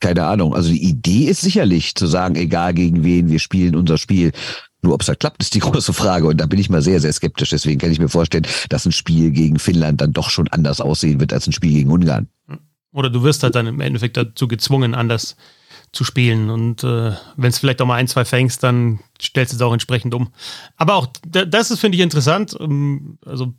[0.00, 0.54] keine Ahnung.
[0.54, 4.32] Also die Idee ist sicherlich zu sagen, egal gegen wen, wir spielen unser Spiel.
[4.82, 6.26] Nur ob es halt klappt, ist die große Frage.
[6.26, 7.50] Und da bin ich mal sehr, sehr skeptisch.
[7.50, 11.20] Deswegen kann ich mir vorstellen, dass ein Spiel gegen Finnland dann doch schon anders aussehen
[11.20, 12.28] wird als ein Spiel gegen Ungarn.
[12.92, 15.36] Oder du wirst halt dann im Endeffekt dazu gezwungen, anders
[15.92, 16.50] zu spielen.
[16.50, 19.72] Und äh, wenn es vielleicht auch mal ein, zwei fängst, dann stellst du es auch
[19.72, 20.32] entsprechend um.
[20.76, 22.56] Aber auch das ist, finde ich, interessant.
[22.58, 23.54] Ähm, also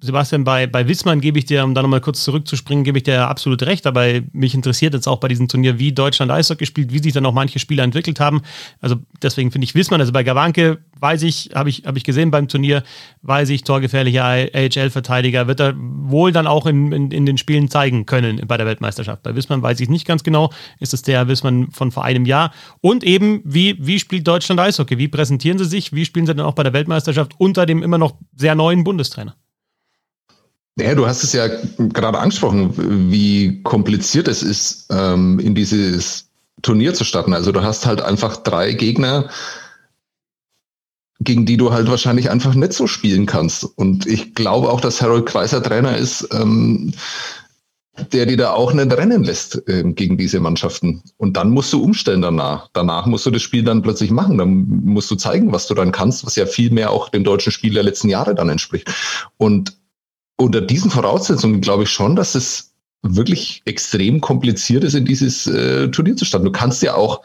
[0.00, 3.26] Sebastian, bei, bei Wissmann gebe ich dir, um da nochmal kurz zurückzuspringen, gebe ich dir
[3.26, 7.00] absolut recht, aber mich interessiert jetzt auch bei diesem Turnier, wie Deutschland Eishockey spielt, wie
[7.00, 8.42] sich dann auch manche Spieler entwickelt haben.
[8.80, 12.30] Also deswegen finde ich Wissmann, also bei Gawanke weiß ich, habe ich, hab ich gesehen
[12.30, 12.84] beim Turnier,
[13.22, 18.06] weiß ich, torgefährlicher AHL-Verteidiger, wird er wohl dann auch in, in, in, den Spielen zeigen
[18.06, 19.24] können bei der Weltmeisterschaft.
[19.24, 22.52] Bei Wissmann weiß ich nicht ganz genau, ist es der Wissmann von vor einem Jahr.
[22.80, 24.96] Und eben, wie, wie spielt Deutschland Eishockey?
[24.98, 25.92] Wie präsentieren sie sich?
[25.92, 29.34] Wie spielen sie dann auch bei der Weltmeisterschaft unter dem immer noch sehr neuen Bundestrainer?
[30.80, 36.28] Ja, du hast es ja gerade angesprochen, wie kompliziert es ist, ähm, in dieses
[36.62, 37.34] Turnier zu starten.
[37.34, 39.28] Also du hast halt einfach drei Gegner,
[41.20, 43.64] gegen die du halt wahrscheinlich einfach nicht so spielen kannst.
[43.64, 46.92] Und ich glaube auch, dass Harold Kreiser Trainer ist, ähm,
[48.12, 51.02] der dir da auch nicht rennen lässt äh, gegen diese Mannschaften.
[51.16, 52.68] Und dann musst du umstellen danach.
[52.72, 54.38] Danach musst du das Spiel dann plötzlich machen.
[54.38, 57.50] Dann musst du zeigen, was du dann kannst, was ja viel mehr auch dem deutschen
[57.50, 58.88] Spiel der letzten Jahre dann entspricht.
[59.38, 59.76] Und
[60.38, 62.68] unter diesen Voraussetzungen glaube ich schon, dass es
[63.02, 66.46] wirklich extrem kompliziert ist, in dieses äh, Turnier zu starten.
[66.46, 67.22] Du kannst ja auch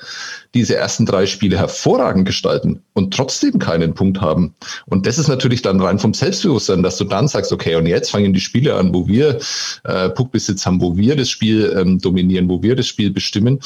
[0.54, 4.54] diese ersten drei Spiele hervorragend gestalten und trotzdem keinen Punkt haben.
[4.86, 8.12] Und das ist natürlich dann rein vom Selbstbewusstsein, dass du dann sagst, okay, und jetzt
[8.12, 9.40] fangen die Spiele an, wo wir
[9.84, 13.60] äh, Puckbesitz haben, wo wir das Spiel ähm, dominieren, wo wir das Spiel bestimmen.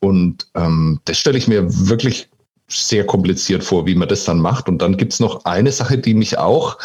[0.00, 2.28] Und ähm, das stelle ich mir wirklich
[2.66, 4.68] sehr kompliziert vor, wie man das dann macht.
[4.68, 6.76] Und dann gibt's noch eine Sache, die mich auch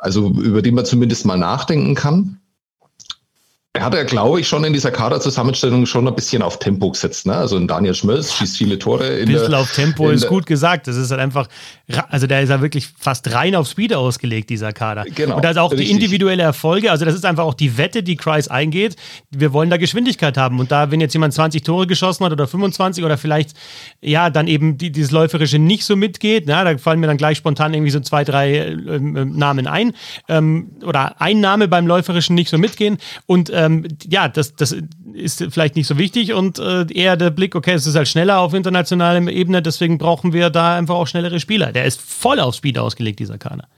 [0.00, 2.40] also über die man zumindest mal nachdenken kann.
[3.72, 7.26] Er hat ja, glaube ich, schon in dieser Kaderzusammenstellung schon ein bisschen auf Tempo gesetzt.
[7.26, 7.36] Ne?
[7.36, 9.04] Also Daniel Schmölz schießt viele Tore.
[9.04, 10.88] Ein bisschen auf Tempo ist gut gesagt.
[10.88, 11.46] Das ist halt einfach,
[12.08, 15.04] also der ist ja wirklich fast rein auf Speed ausgelegt, dieser Kader.
[15.04, 15.36] Genau.
[15.36, 15.88] Und da ist auch richtig.
[15.88, 18.96] die individuelle Erfolge, also das ist einfach auch die Wette, die Kreis eingeht.
[19.30, 20.58] Wir wollen da Geschwindigkeit haben.
[20.58, 23.56] Und da, wenn jetzt jemand 20 Tore geschossen hat oder 25 oder vielleicht,
[24.00, 27.38] ja, dann eben die, dieses Läuferische nicht so mitgeht, na, da fallen mir dann gleich
[27.38, 29.92] spontan irgendwie so zwei, drei äh, äh, Namen ein.
[30.28, 32.98] Ähm, oder ein Name beim Läuferischen nicht so mitgehen.
[33.26, 34.76] Und ähm, ja, das, das
[35.14, 38.40] ist vielleicht nicht so wichtig und äh, eher der Blick, okay, es ist halt schneller
[38.40, 41.72] auf internationaler Ebene, deswegen brauchen wir da einfach auch schnellere Spieler.
[41.72, 43.68] Der ist voll auf Speed ausgelegt, dieser Kader.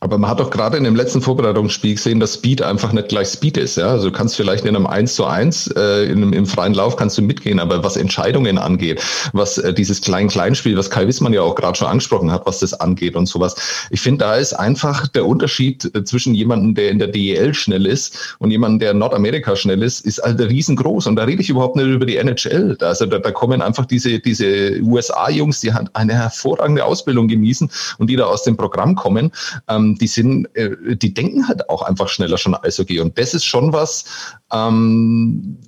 [0.00, 3.28] Aber man hat doch gerade in dem letzten Vorbereitungsspiel gesehen, dass Speed einfach nicht gleich
[3.28, 3.76] Speed ist.
[3.76, 3.88] Ja?
[3.88, 7.16] Also du kannst vielleicht in einem 1 zu 1 äh, in im freien Lauf kannst
[7.16, 11.54] du mitgehen, aber was Entscheidungen angeht, was äh, dieses Klein-Klein-Spiel, was Kai Wissmann ja auch
[11.54, 13.56] gerade schon angesprochen hat, was das angeht und sowas.
[13.90, 17.86] Ich finde, da ist einfach der Unterschied äh, zwischen jemandem, der in der DEL schnell
[17.86, 21.06] ist und jemandem, der in Nordamerika schnell ist, ist halt riesengroß.
[21.06, 22.76] Und da rede ich überhaupt nicht über die NHL.
[22.80, 28.08] Also da, da kommen einfach diese, diese USA-Jungs, die halt eine hervorragende Ausbildung genießen und
[28.08, 29.30] die da aus dem Programm kommen
[29.74, 33.00] ähm, die sind, äh, die denken halt auch einfach schneller schon Eishockey.
[33.00, 34.04] Und das ist schon was,
[34.52, 35.58] ähm,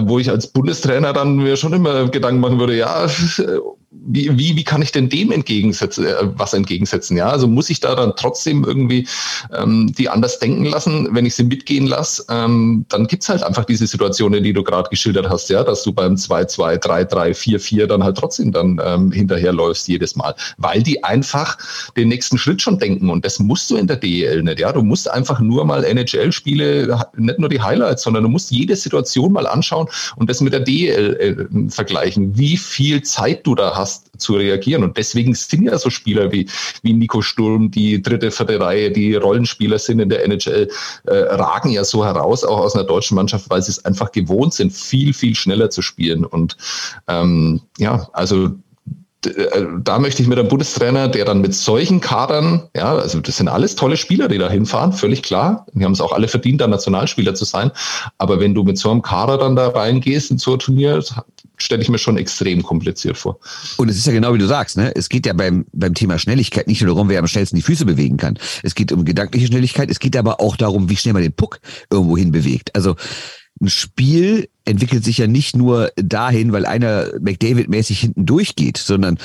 [0.00, 3.06] wo ich als Bundestrainer dann mir schon immer Gedanken machen würde, ja,
[4.04, 7.16] wie, wie, wie kann ich denn dem entgegensetzen, äh, was entgegensetzen?
[7.16, 9.06] Ja, also muss ich da dann trotzdem irgendwie
[9.52, 13.64] ähm, die anders denken lassen, wenn ich sie mitgehen lasse, ähm, dann gibt's halt einfach
[13.64, 18.04] diese Situationen, die du gerade geschildert hast, ja, dass du beim 2-2, 3-3, 4-4 dann
[18.04, 21.58] halt trotzdem dann ähm, hinterherläufst jedes Mal, weil die einfach
[21.96, 24.82] den nächsten Schritt schon denken und das musst du in der DEL nicht, ja, du
[24.82, 29.46] musst einfach nur mal NHL-Spiele, nicht nur die Highlights, sondern du musst jede Situation mal
[29.46, 34.20] anschauen und das mit der DEL äh, vergleichen, wie viel Zeit du da hast, hast
[34.20, 34.82] zu reagieren.
[34.82, 36.48] Und deswegen sind ja so Spieler wie,
[36.82, 40.68] wie Nico Sturm, die dritte, vierte Reihe, die Rollenspieler sind in der NHL,
[41.04, 44.54] äh, ragen ja so heraus, auch aus einer deutschen Mannschaft, weil sie es einfach gewohnt
[44.54, 46.24] sind, viel, viel schneller zu spielen.
[46.24, 46.56] Und
[47.06, 48.50] ähm, ja, also
[49.82, 53.48] da möchte ich mit einem Bundestrainer, der dann mit solchen Kadern, ja, also das sind
[53.48, 55.66] alles tolle Spieler, die da hinfahren, völlig klar.
[55.72, 57.70] Die haben es auch alle verdient, da Nationalspieler zu sein.
[58.18, 61.02] Aber wenn du mit so einem Kader dann da reingehst in so ein Turnier,
[61.58, 63.38] stelle ich mir schon extrem kompliziert vor.
[63.76, 64.92] Und es ist ja genau wie du sagst, ne?
[64.94, 67.84] Es geht ja beim, beim Thema Schnelligkeit nicht nur darum, wer am schnellsten die Füße
[67.86, 68.38] bewegen kann.
[68.62, 71.60] Es geht um gedankliche Schnelligkeit, es geht aber auch darum, wie schnell man den Puck
[71.90, 72.74] irgendwo hin bewegt.
[72.74, 72.96] Also
[73.60, 79.18] ein Spiel entwickelt sich ja nicht nur dahin, weil einer McDavid-mäßig hinten durchgeht, sondern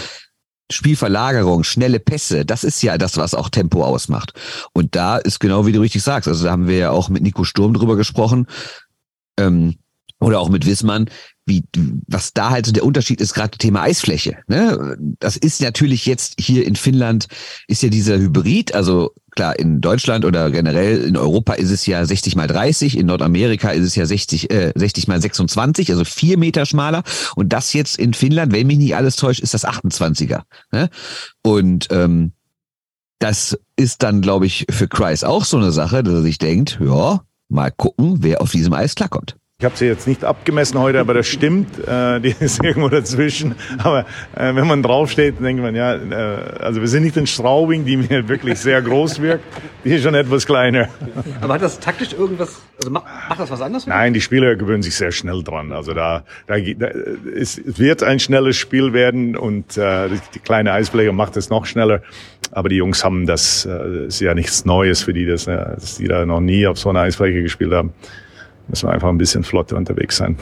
[0.71, 4.33] Spielverlagerung, schnelle Pässe, das ist ja das, was auch Tempo ausmacht.
[4.73, 7.23] Und da ist genau wie du richtig sagst, also da haben wir ja auch mit
[7.23, 8.47] Nico Sturm drüber gesprochen,
[9.37, 9.75] ähm,
[10.19, 11.09] oder auch mit Wissmann,
[11.45, 11.63] wie,
[12.07, 14.37] was da halt so der Unterschied ist, gerade Thema Eisfläche.
[14.47, 14.97] Ne?
[15.19, 17.27] Das ist natürlich jetzt hier in Finnland,
[17.67, 22.05] ist ja dieser Hybrid, also klar, in Deutschland oder generell in Europa ist es ja
[22.05, 26.37] 60 mal 30, in Nordamerika ist es ja 60, äh, 60 mal 26, also vier
[26.37, 27.03] Meter schmaler.
[27.35, 30.43] Und das jetzt in Finnland, wenn mich nicht alles täuscht, ist das 28er.
[30.71, 30.89] Ne?
[31.41, 32.33] Und ähm,
[33.19, 36.79] das ist dann, glaube ich, für Kreis auch so eine Sache, dass er sich denkt,
[36.83, 39.35] ja, mal gucken, wer auf diesem Eis klarkommt.
[39.61, 41.87] Ich habe sie jetzt nicht abgemessen heute, aber das stimmt.
[41.87, 43.53] Äh, die ist irgendwo dazwischen.
[43.77, 47.85] Aber äh, wenn man draufsteht, denkt man, ja, äh, also wir sind nicht in Straubing,
[47.85, 49.43] die mir wirklich sehr groß wirkt.
[49.85, 50.89] Die ist schon etwas kleiner.
[51.41, 53.85] Aber hat das taktisch irgendwas, also macht, macht das was anderes?
[53.85, 55.71] Nein, die Spieler gewöhnen sich sehr schnell dran.
[55.73, 56.87] Also da, da, da
[57.35, 62.01] es wird ein schnelles Spiel werden und äh, die kleine Eisbleger macht es noch schneller.
[62.51, 65.97] Aber die Jungs haben das, äh, ist ja nichts Neues für die, dass, äh, dass
[65.97, 67.93] die da noch nie auf so einer Eisfläche gespielt haben
[68.71, 70.37] müssen wir einfach ein bisschen flotter unterwegs sein.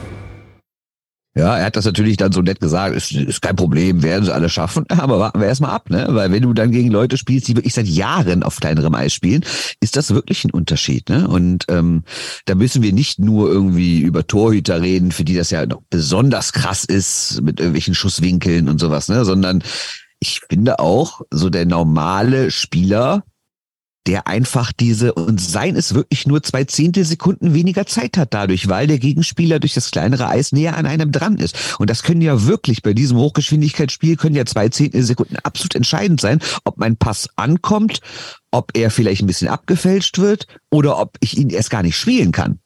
[1.36, 4.34] Ja, er hat das natürlich dann so nett gesagt, ist, ist kein Problem, werden sie
[4.34, 4.84] alle schaffen.
[4.88, 6.08] Aber warten wir erstmal ab, ne?
[6.10, 9.44] Weil wenn du dann gegen Leute spielst, die wirklich seit Jahren auf kleinerem Eis spielen,
[9.80, 11.28] ist das wirklich ein Unterschied, ne?
[11.28, 12.02] Und ähm,
[12.46, 16.52] da müssen wir nicht nur irgendwie über Torhüter reden, für die das ja noch besonders
[16.52, 19.24] krass ist, mit irgendwelchen Schusswinkeln und sowas, ne?
[19.24, 19.62] Sondern
[20.18, 23.22] ich finde auch, so der normale Spieler
[24.06, 28.86] der einfach diese, und seien es wirklich nur zwei Zehntelsekunden weniger Zeit hat dadurch, weil
[28.86, 31.78] der Gegenspieler durch das kleinere Eis näher an einem dran ist.
[31.78, 36.40] Und das können ja wirklich bei diesem Hochgeschwindigkeitsspiel können ja zwei Zehntelsekunden absolut entscheidend sein,
[36.64, 38.00] ob mein Pass ankommt,
[38.50, 42.32] ob er vielleicht ein bisschen abgefälscht wird oder ob ich ihn erst gar nicht spielen
[42.32, 42.58] kann.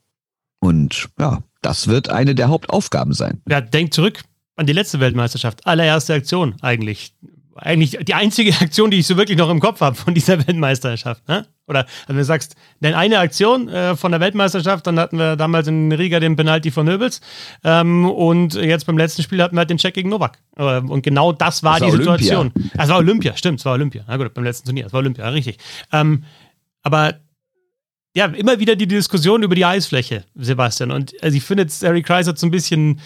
[0.61, 3.42] Und ja, das wird eine der Hauptaufgaben sein.
[3.49, 4.23] Ja, denk zurück
[4.57, 5.66] an die letzte Weltmeisterschaft.
[5.66, 7.14] Allererste Aktion eigentlich
[7.57, 11.27] eigentlich die einzige Aktion, die ich so wirklich noch im Kopf habe von dieser Weltmeisterschaft.
[11.29, 11.47] Ne?
[11.67, 15.67] Oder wenn du sagst, denn eine Aktion äh, von der Weltmeisterschaft, dann hatten wir damals
[15.67, 17.21] in Riga den Penalty von Nöbels
[17.64, 20.38] ähm, und jetzt beim letzten Spiel hatten wir halt den Check gegen Novak.
[20.57, 22.53] Äh, und genau das war das die war Situation.
[22.77, 24.05] Es war Olympia, stimmt, es war Olympia.
[24.07, 25.59] Na gut, beim letzten Turnier, es war Olympia, richtig.
[25.93, 26.25] Ähm,
[26.83, 27.14] aber
[28.17, 30.90] ja, immer wieder die Diskussion über die Eisfläche, Sebastian.
[30.90, 33.01] Und also ich finde jetzt, Harry Kreis hat so ein bisschen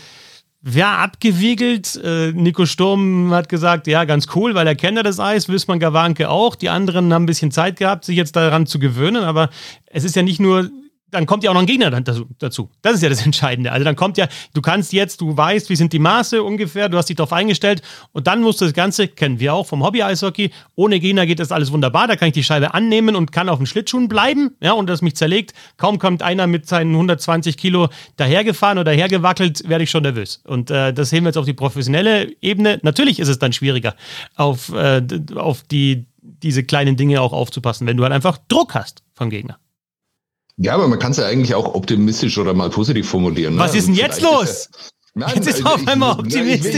[0.64, 2.00] ja, abgewiegelt.
[2.02, 5.78] Äh, Nico Sturm hat gesagt, ja, ganz cool, weil er kennt ja das Eis, Wissmann
[5.78, 6.56] Gawanke auch.
[6.56, 9.50] Die anderen haben ein bisschen Zeit gehabt, sich jetzt daran zu gewöhnen, aber
[9.86, 10.70] es ist ja nicht nur
[11.10, 12.70] dann kommt ja auch noch ein Gegner dazu.
[12.82, 13.72] Das ist ja das Entscheidende.
[13.72, 16.98] Also dann kommt ja, du kannst jetzt, du weißt, wie sind die Maße ungefähr, du
[16.98, 20.50] hast dich darauf eingestellt und dann musst du das Ganze, kennen wir auch vom Hobby-Eishockey,
[20.74, 23.58] ohne Gegner geht das alles wunderbar, da kann ich die Scheibe annehmen und kann auf
[23.58, 25.54] den Schlittschuhen bleiben, ja, und das mich zerlegt.
[25.76, 30.42] Kaum kommt einer mit seinen 120 Kilo dahergefahren oder dahergewackelt, werde ich schon nervös.
[30.44, 32.78] Und äh, das heben wir jetzt auf die professionelle Ebene.
[32.82, 33.94] Natürlich ist es dann schwieriger,
[34.36, 35.02] auf, äh,
[35.34, 39.58] auf die, diese kleinen Dinge auch aufzupassen, wenn du halt einfach Druck hast vom Gegner.
[40.58, 43.54] Ja, aber man kann es ja eigentlich auch optimistisch oder mal positiv formulieren.
[43.54, 43.60] Ne?
[43.60, 44.68] Was ist denn jetzt los?
[45.14, 46.74] Nein, jetzt ist auf einmal optimistisch.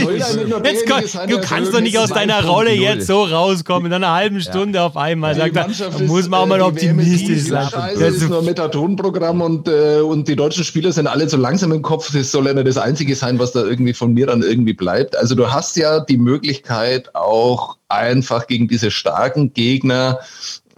[0.63, 4.41] jetzt kann, du kannst doch nicht aus deiner Rolle jetzt so rauskommen, in einer halben
[4.41, 4.85] Stunde ja.
[4.85, 5.35] auf einmal.
[5.35, 5.67] Sagt er,
[6.07, 7.69] muss man auch mal optimistisch sein.
[7.99, 11.71] Das ist nur ein Metatonprogramm und, äh, und die deutschen Spieler sind alle so langsam
[11.71, 12.11] im Kopf.
[12.11, 15.15] Das soll ja nicht das Einzige sein, was da irgendwie von mir dann irgendwie bleibt.
[15.15, 20.19] Also du hast ja die Möglichkeit auch einfach gegen diese starken Gegner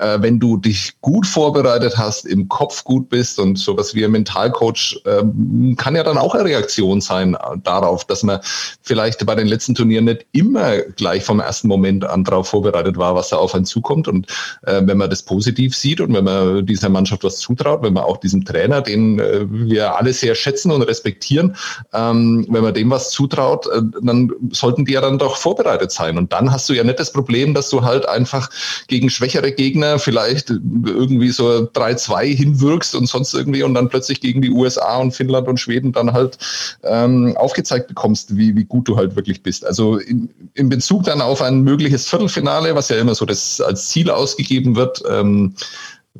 [0.03, 4.11] äh, wenn du dich gut vorbereitet hast, im Kopf gut bist und sowas wie ein
[4.11, 8.39] Mentalcoach ähm, kann ja dann auch eine Reaktion sein darauf, dass man
[8.81, 13.15] vielleicht bei den letzten Turnieren nicht immer gleich vom ersten Moment an darauf vorbereitet war,
[13.15, 14.07] was da auf einen zukommt.
[14.07, 14.27] Und
[14.63, 18.03] äh, wenn man das positiv sieht und wenn man dieser Mannschaft was zutraut, wenn man
[18.03, 21.55] auch diesem Trainer, den äh, wir alle sehr schätzen und respektieren,
[21.93, 26.17] ähm, wenn man dem was zutraut, äh, dann sollten die ja dann doch vorbereitet sein.
[26.17, 28.49] Und dann hast du ja nicht das Problem, dass du halt einfach
[28.87, 34.41] gegen schwächere Gegner vielleicht irgendwie so 3-2 hinwirkst und sonst irgendwie und dann plötzlich gegen
[34.41, 36.37] die USA und Finnland und Schweden dann halt
[36.83, 39.65] ähm, aufgezeigt bekommst, wie, wie gut du halt wirklich bist.
[39.65, 43.89] Also in, in Bezug dann auf ein mögliches Viertelfinale, was ja immer so das als
[43.89, 45.55] Ziel ausgegeben wird, ähm,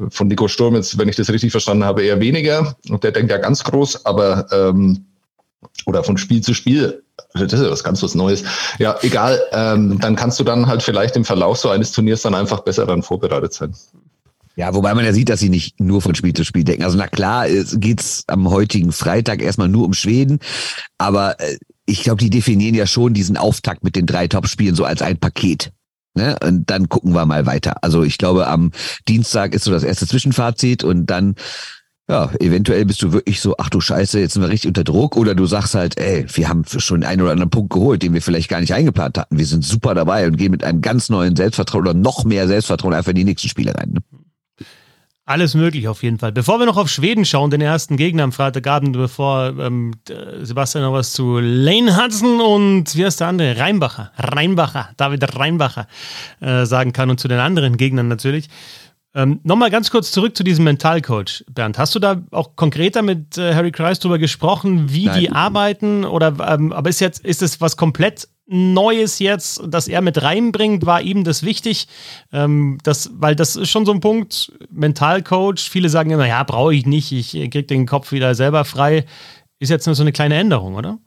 [0.10, 2.76] von Nico Sturm jetzt, wenn ich das richtig verstanden habe, eher weniger.
[2.90, 5.06] Und der denkt ja ganz groß, aber ähm,
[5.86, 7.04] oder von Spiel zu Spiel.
[7.34, 8.44] Das ist ja was ganz was Neues.
[8.80, 9.42] Ja, egal.
[9.52, 12.86] Ähm, dann kannst du dann halt vielleicht im Verlauf so eines Turniers dann einfach besser
[12.86, 13.74] dann vorbereitet sein.
[14.56, 16.84] Ja, wobei man ja sieht, dass sie nicht nur von Spiel zu Spiel denken.
[16.84, 20.40] Also na klar, es geht's am heutigen Freitag erstmal nur um Schweden,
[21.00, 24.86] aber äh, ich glaube, die definieren ja schon diesen Auftakt mit den drei Topspielen so
[24.86, 25.72] als ein Paket.
[26.16, 26.38] Ne?
[26.44, 27.84] Und dann gucken wir mal weiter.
[27.84, 28.72] Also ich glaube, am
[29.08, 31.36] Dienstag ist so das erste Zwischenfazit und dann
[32.10, 35.16] ja, eventuell bist du wirklich so, ach du Scheiße, jetzt sind wir richtig unter Druck.
[35.16, 38.22] Oder du sagst halt, ey, wir haben schon einen oder anderen Punkt geholt, den wir
[38.22, 39.38] vielleicht gar nicht eingeplant hatten.
[39.38, 42.94] Wir sind super dabei und gehen mit einem ganz neuen Selbstvertrauen oder noch mehr Selbstvertrauen
[42.94, 43.92] einfach in die nächsten Spiele rein.
[43.94, 44.02] Ne?
[45.26, 46.34] Alles möglich auf jeden Fall.
[46.34, 49.94] Bevor wir noch auf Schweden schauen, den ersten Gegner am Freitagabend, bevor ähm,
[50.42, 53.58] Sebastian noch was zu Lane Hudson und wie heißt der andere?
[53.58, 55.88] Reinbacher, Reinbacher, David Reinbacher
[56.42, 58.50] äh, sagen kann und zu den anderen Gegnern natürlich.
[59.16, 61.78] Ähm, Nochmal ganz kurz zurück zu diesem Mentalcoach, Bernd.
[61.78, 65.20] Hast du da auch konkreter mit äh, Harry Kreis drüber gesprochen, wie Nein.
[65.20, 66.04] die arbeiten?
[66.04, 70.86] Oder ähm, aber ist jetzt, ist es was komplett Neues jetzt, das er mit reinbringt?
[70.86, 71.88] War ihm das wichtig?
[72.32, 76.74] Ähm, das, weil das ist schon so ein Punkt, Mentalcoach, viele sagen immer, ja, brauche
[76.74, 79.06] ich nicht, ich krieg den Kopf wieder selber frei.
[79.60, 80.98] Ist jetzt nur so eine kleine Änderung, oder?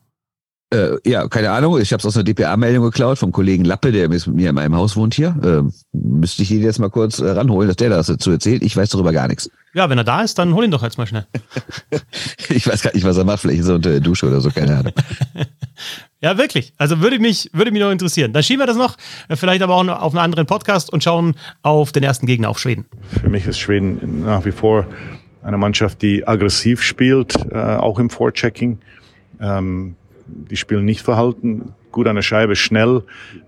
[0.77, 1.81] Äh, ja, keine Ahnung.
[1.81, 4.77] Ich habe es aus einer DPA-Meldung geklaut vom Kollegen Lappe, der mit mir in meinem
[4.77, 5.35] Haus wohnt hier.
[5.43, 8.62] Äh, müsste ich ihn jetzt mal kurz äh, ranholen, dass der das dazu erzählt.
[8.62, 9.51] Ich weiß darüber gar nichts.
[9.75, 11.27] Ja, wenn er da ist, dann hol ihn doch jetzt mal schnell.
[12.49, 13.41] ich weiß gar nicht, was er macht.
[13.41, 14.93] Vielleicht ist er unter der Dusche oder so, keine Ahnung.
[16.21, 16.73] ja, wirklich.
[16.77, 18.33] Also würde mich, würde mich noch interessieren.
[18.33, 18.97] Dann schieben wir das noch,
[19.29, 22.59] äh, vielleicht aber auch auf einen anderen Podcast und schauen auf den ersten Gegner, auf
[22.59, 22.87] Schweden.
[23.21, 24.87] Für mich ist Schweden nach wie vor
[25.43, 28.79] eine Mannschaft, die aggressiv spielt, äh, auch im Vorchecking.
[29.41, 29.95] Ähm,
[30.29, 33.03] die spielen nicht verhalten, gut an der Scheibe, schnell,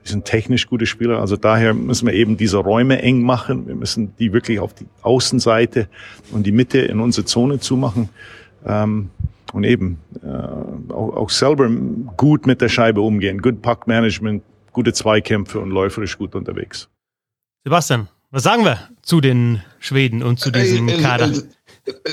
[0.04, 1.20] die sind technisch gute Spieler.
[1.20, 3.66] Also daher müssen wir eben diese Räume eng machen.
[3.66, 5.88] Wir müssen die wirklich auf die Außenseite
[6.30, 8.08] und die Mitte in unsere Zone zumachen.
[8.66, 9.10] Ähm,
[9.52, 11.70] und eben äh, auch, auch selber
[12.16, 13.40] gut mit der Scheibe umgehen.
[13.40, 16.88] Good Puck Management, gute Zweikämpfe und läuferisch gut unterwegs.
[17.64, 21.32] Sebastian, was sagen wir zu den Schweden und zu diesem Kader?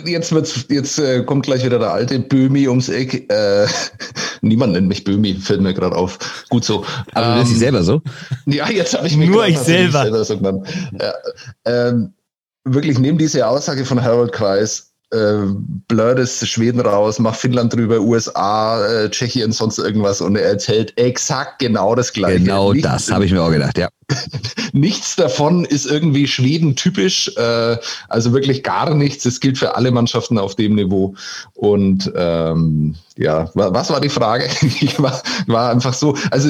[0.05, 3.31] Jetzt wird's, jetzt äh, kommt gleich wieder der alte Böhmi ums Eck.
[3.31, 3.67] Äh,
[4.41, 6.45] niemand nennt mich Böhmi, fällt mir gerade auf.
[6.49, 6.85] Gut so.
[7.13, 8.01] Aber ähm, du sie selber so?
[8.45, 10.03] Ja, jetzt habe ich mich nur ich selber.
[10.03, 10.63] selber so
[10.99, 11.13] ja,
[11.65, 12.13] ähm,
[12.63, 15.45] wirklich neben diese Aussage von Harold Kreis äh,
[15.87, 20.97] blur das Schweden raus, mach Finnland drüber, USA, äh, Tschechien, sonst irgendwas und er erzählt
[20.97, 22.39] exakt genau das Gleiche.
[22.39, 23.89] Genau Nichts, das habe ich mir auch gedacht, ja.
[24.73, 27.77] nichts davon ist irgendwie Schweden typisch, äh,
[28.09, 29.23] also wirklich gar nichts.
[29.23, 31.15] Das gilt für alle Mannschaften auf dem Niveau.
[31.53, 34.47] Und ähm, ja, was war die Frage?
[34.61, 36.49] ich war, war einfach so, also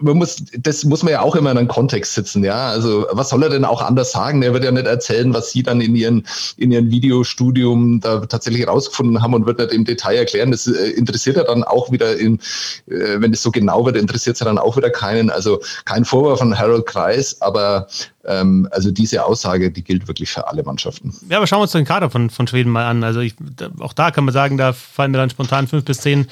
[0.00, 2.68] man muss, das muss man ja auch immer in einen Kontext setzen, ja.
[2.68, 4.42] Also was soll er denn auch anders sagen?
[4.42, 6.26] Er wird ja nicht erzählen, was sie dann in ihren,
[6.56, 10.50] in ihren Videostudium da tatsächlich rausgefunden haben und wird nicht im Detail erklären.
[10.50, 12.34] Das äh, interessiert er dann auch wieder in,
[12.88, 15.30] äh, wenn es so genau wird, interessiert es dann auch wieder keinen.
[15.30, 17.86] Also kein Vorwurf von Harold Kreis, aber
[18.24, 21.14] ähm, also diese Aussage, die gilt wirklich für alle Mannschaften.
[21.28, 23.02] Ja, aber schauen wir uns den Kader von, von Schweden mal an.
[23.02, 23.34] Also ich,
[23.78, 26.26] auch da kann man sagen, da fallen mir dann spontan fünf bis zehn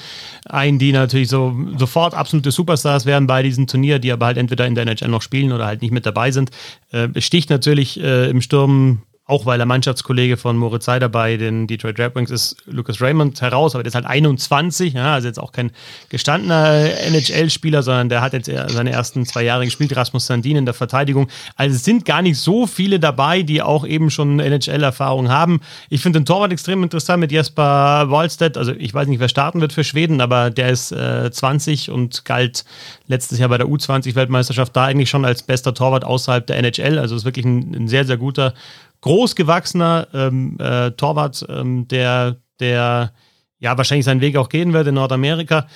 [0.45, 4.67] ein, die natürlich so sofort absolute Superstars werden bei diesem Turnier, die aber halt entweder
[4.67, 6.51] in der NHL noch spielen oder halt nicht mit dabei sind.
[6.91, 11.67] Äh, sticht natürlich äh, im Sturm auch weil er Mannschaftskollege von Moritz Seider bei den
[11.67, 15.39] Detroit Red Wings ist, Lucas Raymond heraus, aber der ist halt 21, ja, also jetzt
[15.39, 15.71] auch kein
[16.09, 20.73] gestandener NHL-Spieler, sondern der hat jetzt seine ersten zwei Jahre gespielt, Rasmus Sandin in der
[20.73, 21.29] Verteidigung.
[21.55, 25.61] Also es sind gar nicht so viele dabei, die auch eben schon NHL-Erfahrung haben.
[25.89, 29.61] Ich finde den Torwart extrem interessant mit Jesper Wallstedt, also ich weiß nicht, wer starten
[29.61, 32.65] wird für Schweden, aber der ist äh, 20 und galt
[33.07, 37.15] letztes Jahr bei der U20-Weltmeisterschaft da eigentlich schon als bester Torwart außerhalb der NHL, also
[37.15, 38.55] ist wirklich ein, ein sehr, sehr guter
[39.01, 43.11] großgewachsener ähm, äh, Torwart, ähm, der, der
[43.59, 45.67] ja wahrscheinlich seinen Weg auch gehen wird in Nordamerika.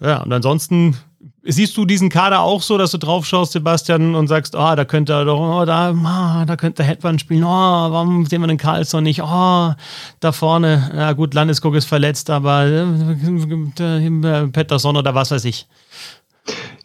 [0.00, 0.96] Ja, und ansonsten
[1.42, 4.84] siehst du diesen Kader auch so, dass du drauf schaust, Sebastian, und sagst, oh, da
[4.84, 8.58] könnte er doch, oh, da, oh, da könnte Hetman spielen, oh, warum sehen wir den
[8.58, 9.22] Carlson nicht?
[9.22, 9.72] Oh,
[10.20, 15.66] da vorne, ja gut, Landeskog ist verletzt, aber äh, äh, Pettersson oder was weiß ich.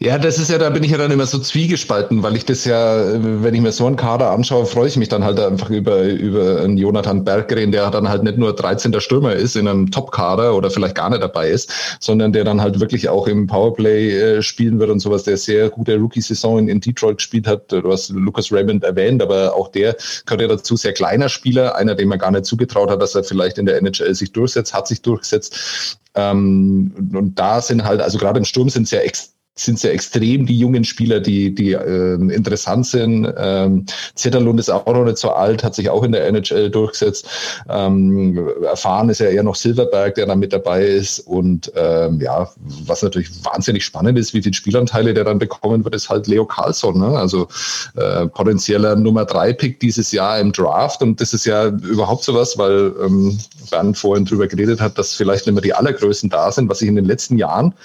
[0.04, 2.66] Ja, das ist ja, da bin ich ja dann immer so zwiegespalten, weil ich das
[2.66, 6.04] ja, wenn ich mir so einen Kader anschaue, freue ich mich dann halt einfach über,
[6.04, 9.00] über einen Jonathan Berggren, der dann halt nicht nur 13.
[9.00, 12.82] Stürmer ist in einem Top-Kader oder vielleicht gar nicht dabei ist, sondern der dann halt
[12.82, 16.82] wirklich auch im Powerplay äh, spielen wird und sowas, der sehr gute Rookie-Saison in, in,
[16.82, 17.72] Detroit gespielt hat.
[17.72, 19.96] Du hast Lucas Raymond erwähnt, aber auch der
[20.26, 23.24] gehört ja dazu, sehr kleiner Spieler, einer, dem man gar nicht zugetraut hat, dass er
[23.24, 25.98] vielleicht in der NHL sich durchsetzt, hat sich durchgesetzt.
[26.16, 29.94] Ähm, und da sind halt, also gerade im Sturm sind es ja extrem sind sehr
[29.94, 33.32] extrem, die jungen Spieler, die, die äh, interessant sind.
[33.38, 33.86] Ähm,
[34.16, 37.28] Zetterlund ist auch noch nicht so alt, hat sich auch in der NHL durchgesetzt.
[37.70, 41.20] Ähm, erfahren ist ja eher noch Silverberg, der da mit dabei ist.
[41.20, 42.50] Und ähm, ja,
[42.86, 46.46] was natürlich wahnsinnig spannend ist, wie viele Spielanteile der dann bekommen wird, ist halt Leo
[46.46, 47.00] Carlson.
[47.00, 47.16] Ne?
[47.16, 47.48] Also
[47.96, 51.04] äh, potenzieller Nummer drei Pick dieses Jahr im Draft.
[51.04, 53.38] Und das ist ja überhaupt sowas, weil ähm,
[53.70, 56.88] Bernd vorhin drüber geredet hat, dass vielleicht nicht mehr die allergrößten da sind, was sich
[56.88, 57.76] in den letzten Jahren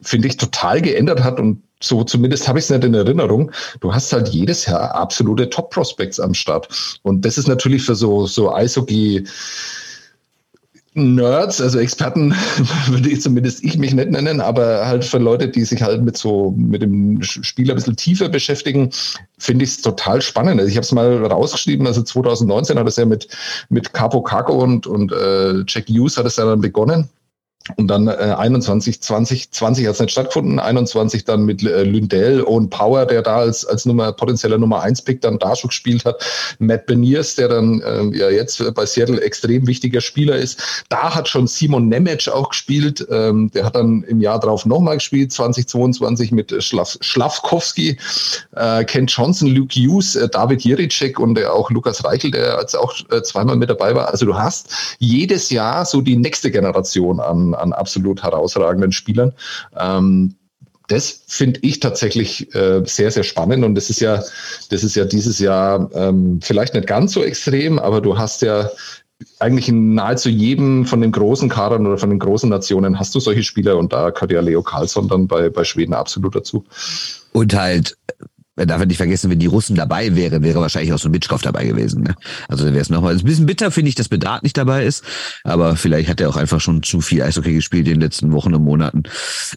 [0.00, 3.52] finde ich, total geändert hat und so zumindest habe ich es nicht in Erinnerung.
[3.80, 6.68] Du hast halt jedes Jahr absolute Top-Prospects am Start.
[7.02, 9.24] Und das ist natürlich für so, so Eishockey
[10.94, 12.34] Nerds, also Experten
[12.88, 16.16] würde ich zumindest ich mich nicht nennen, aber halt für Leute, die sich halt mit
[16.16, 18.90] so mit dem Spiel ein bisschen tiefer beschäftigen,
[19.38, 20.58] finde ich es total spannend.
[20.58, 23.28] Also ich habe es mal rausgeschrieben, also 2019 hat es ja mit
[23.68, 27.08] mit Capo Caco und und äh, Jack Hughes hat es ja dann begonnen
[27.76, 32.42] und dann äh, 21, 20, 20 hat es nicht stattgefunden, 21 dann mit äh, Lundell,
[32.44, 36.04] Owen Power, der da als, als Nummer, potenzieller Nummer 1 Pick dann da schon gespielt
[36.04, 36.24] hat,
[36.58, 40.84] Matt Beniers, der dann ähm, ja jetzt bei Seattle extrem wichtiger Spieler ist.
[40.88, 44.96] Da hat schon Simon Nemec auch gespielt, ähm, der hat dann im Jahr drauf nochmal
[44.96, 47.98] gespielt, 2022 mit Schlaf, Schlafkowski,
[48.56, 52.76] äh, Ken Johnson, Luke Hughes, äh, David Jiricek und äh, auch Lukas Reichel, der jetzt
[52.76, 54.08] auch äh, zweimal mit dabei war.
[54.08, 59.32] Also du hast jedes Jahr so die nächste Generation an an absolut herausragenden Spielern.
[59.78, 60.34] Ähm,
[60.88, 63.64] das finde ich tatsächlich äh, sehr, sehr spannend.
[63.64, 64.22] Und das ist ja,
[64.70, 68.70] das ist ja dieses Jahr ähm, vielleicht nicht ganz so extrem, aber du hast ja
[69.38, 73.20] eigentlich in nahezu jedem von den großen Kadern oder von den großen Nationen hast du
[73.20, 76.64] solche Spieler und da gehört ja Leo Carlsson dann bei, bei Schweden absolut dazu.
[77.32, 77.96] Und halt
[78.58, 81.42] man darf nicht vergessen, wenn die Russen dabei wären, wäre wahrscheinlich auch so ein Bitschkov
[81.42, 82.02] dabei gewesen.
[82.02, 82.14] Ne?
[82.48, 85.04] Also dann wäre es nochmal ein bisschen bitter, finde ich, dass Bedard nicht dabei ist.
[85.44, 88.52] Aber vielleicht hat er auch einfach schon zu viel Eishockey gespielt in den letzten Wochen
[88.52, 89.04] und Monaten.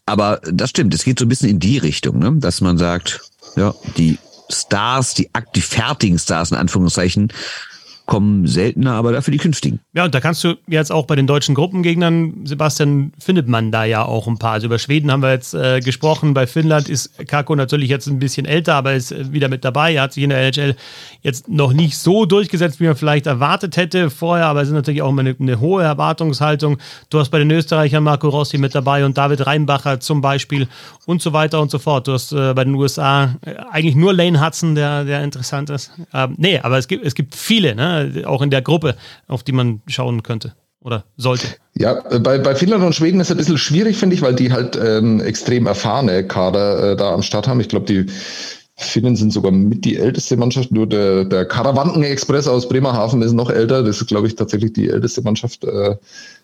[0.06, 2.32] Aber das stimmt, es geht so ein bisschen in die Richtung, ne?
[2.38, 3.22] dass man sagt,
[3.56, 7.34] ja, die Stars, die, die fertigen Stars in Anführungszeichen,
[8.12, 9.80] kommen seltener, aber dafür die künftigen.
[9.94, 13.86] Ja, und da kannst du jetzt auch bei den deutschen Gruppengegnern, Sebastian, findet man da
[13.86, 14.52] ja auch ein paar.
[14.52, 16.34] Also über Schweden haben wir jetzt äh, gesprochen.
[16.34, 19.94] Bei Finnland ist Kako natürlich jetzt ein bisschen älter, aber ist äh, wieder mit dabei.
[19.94, 20.76] Er hat sich in der NHL
[21.22, 25.04] jetzt noch nicht so durchgesetzt, wie man vielleicht erwartet hätte vorher, aber es ist natürlich
[25.04, 26.80] auch immer eine, eine hohe Erwartungshaltung.
[27.10, 30.68] Du hast bei den Österreichern Marco Rossi mit dabei und David Reinbacher zum Beispiel
[31.06, 32.10] und so weiter und so fort.
[32.10, 35.92] Du hast äh, bei den USA äh, eigentlich nur Lane Hudson, der, der interessant ist.
[36.14, 38.01] Ähm, nee, aber es gibt, es gibt viele, ne?
[38.26, 38.96] Auch in der Gruppe,
[39.28, 41.48] auf die man schauen könnte oder sollte.
[41.76, 44.52] Ja, bei, bei Finnland und Schweden ist es ein bisschen schwierig, finde ich, weil die
[44.52, 47.60] halt ähm, extrem erfahrene Kader äh, da am Start haben.
[47.60, 48.08] Ich glaube, die
[48.78, 50.72] Finnen sind sogar mit die älteste Mannschaft.
[50.72, 53.84] Nur der, der Karawanken Express aus Bremerhaven ist noch älter.
[53.84, 55.96] Das ist, glaube ich, tatsächlich die älteste Mannschaft äh,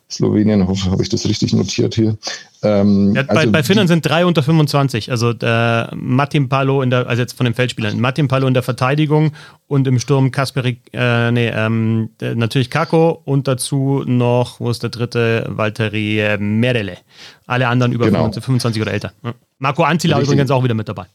[0.10, 2.18] Slowenien, hoffe, habe ich das richtig notiert hier.
[2.64, 5.12] Ähm, ja, bei, also bei Finnland sind drei unter 25.
[5.12, 8.64] Also äh, Martin Palo in der, also jetzt von den Feldspielern, Martin Palo in der
[8.64, 9.34] Verteidigung
[9.68, 14.82] und im Sturm Kasperi, äh, nee, ähm, äh, natürlich Kako und dazu noch, wo ist
[14.82, 15.46] der dritte?
[15.50, 16.98] Valtteri äh, Merele.
[17.46, 18.20] Alle anderen über Genau.
[18.20, 19.12] 25, 25 oder älter.
[19.24, 19.34] Ja.
[19.60, 20.34] Marco Antila Richtig.
[20.34, 21.06] übrigens auch wieder mit dabei.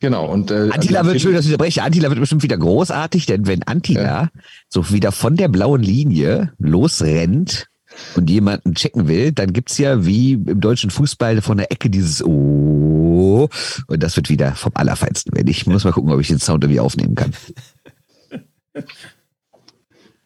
[0.00, 0.26] Genau.
[0.26, 3.26] Und, äh, Antila also wird, Finn- schön, dass ich unterbreche, Antila wird bestimmt wieder großartig,
[3.26, 4.30] denn wenn Antila
[4.68, 7.66] so wieder von der blauen Linie losrennt
[8.16, 12.24] und jemanden checken will, dann gibt's ja wie im deutschen Fußball von der Ecke dieses
[12.24, 13.48] Oh
[13.86, 15.48] und das wird wieder vom Allerfeinsten werden.
[15.48, 17.32] Ich muss mal gucken, ob ich den Sound irgendwie aufnehmen kann.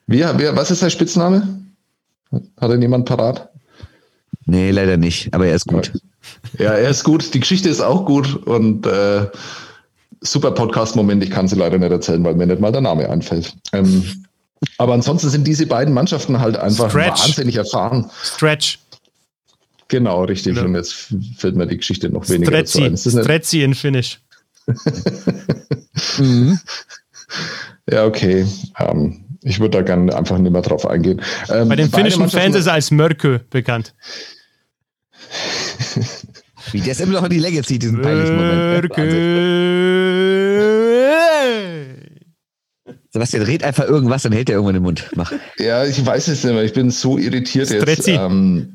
[0.07, 1.63] Wer, wer, was ist sein Spitzname?
[2.33, 3.51] Hat er jemand parat?
[4.47, 5.93] Nee, leider nicht, aber er ist gut.
[6.59, 7.33] Ja, er ist gut.
[7.35, 9.27] Die Geschichte ist auch gut und äh,
[10.21, 11.23] super Podcast-Moment.
[11.23, 13.55] Ich kann sie leider nicht erzählen, weil mir nicht mal der Name einfällt.
[13.73, 14.22] Ähm,
[14.79, 17.21] aber ansonsten sind diese beiden Mannschaften halt einfach Stretch.
[17.27, 18.11] wahnsinnig erfahren.
[18.23, 18.79] Stretch.
[19.89, 20.57] Genau, richtig.
[20.57, 20.63] Ja.
[20.65, 22.97] Und jetzt fällt mir die Geschichte noch weniger dazu ein.
[22.97, 23.09] Stretzi.
[23.19, 24.21] Ist Stretzi in Finnish.
[26.19, 26.59] Mhm.
[27.89, 28.47] ja, okay.
[28.79, 31.21] Ähm, ich würde da gerne einfach nicht mehr drauf eingehen.
[31.51, 33.95] Ähm, Bei den finnischen Fans ist er als Mörkö bekannt.
[36.73, 38.91] Wie der es immer noch in die Länge zieht, diesen peinlichen Moment.
[38.91, 39.13] Wahnsinn.
[39.13, 40.82] Mörkö.
[43.13, 45.11] Sebastian, red einfach irgendwas, dann hält er irgendwann den Mund.
[45.15, 45.33] Mach.
[45.59, 46.65] Ja, ich weiß es nicht mehr.
[46.65, 47.83] Ich bin so irritiert jetzt.
[47.83, 48.13] Strezzi.
[48.13, 48.75] Ähm,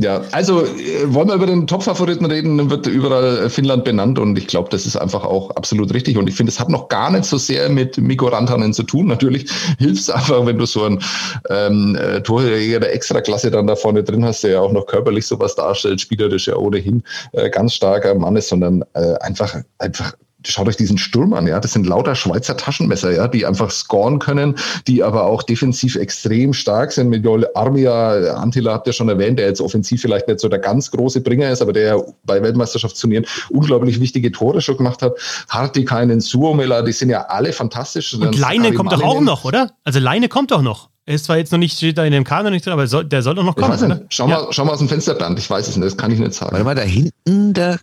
[0.00, 4.38] ja, also äh, wollen wir über den Top-Favoriten reden, dann wird überall Finnland benannt und
[4.38, 7.10] ich glaube, das ist einfach auch absolut richtig und ich finde, es hat noch gar
[7.10, 9.06] nicht so sehr mit Mikko Rantanen zu tun.
[9.06, 11.02] Natürlich hilft es einfach, wenn du so einen
[11.50, 15.26] ähm, äh, Torjäger der Extraklasse dann da vorne drin hast, der ja auch noch körperlich
[15.26, 17.02] sowas darstellt, spielerisch ja ohnehin
[17.32, 20.14] äh, ganz starker Mann ist, sondern äh, einfach, einfach
[20.46, 21.60] Schaut euch diesen Sturm an, ja.
[21.60, 26.52] Das sind lauter Schweizer Taschenmesser, ja, die einfach scoren können, die aber auch defensiv extrem
[26.52, 27.08] stark sind.
[27.08, 30.58] Mit Joel Armia, Antila habt ihr schon erwähnt, der jetzt offensiv vielleicht nicht so der
[30.58, 35.12] ganz große Bringer ist, aber der ja bei Weltmeisterschaftsturnieren unglaublich wichtige Tore schon gemacht hat.
[35.48, 38.14] Hartikainen, Suomela, die sind ja alle fantastisch.
[38.14, 39.70] Und Leine kommt doch auch noch, oder?
[39.84, 40.88] Also Leine kommt doch noch.
[41.06, 43.04] Er ist zwar jetzt noch nicht, steht da in dem Kader nicht drin, aber soll,
[43.04, 43.96] der soll doch noch Ich kommen, weiß oder?
[43.96, 44.14] nicht.
[44.14, 45.38] Schau, mal, schau mal aus dem Fensterland.
[45.38, 46.52] Ich weiß es nicht, das kann ich nicht sagen.
[46.52, 47.78] Warte mal, da hinten, da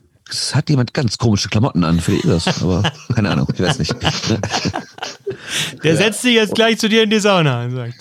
[0.54, 2.00] hat jemand ganz komische Klamotten an.
[2.00, 3.96] Vielleicht ist das, aber keine Ahnung, ich weiß nicht.
[5.84, 7.94] Der setzt sich jetzt gleich zu dir in die Sauna und sagt.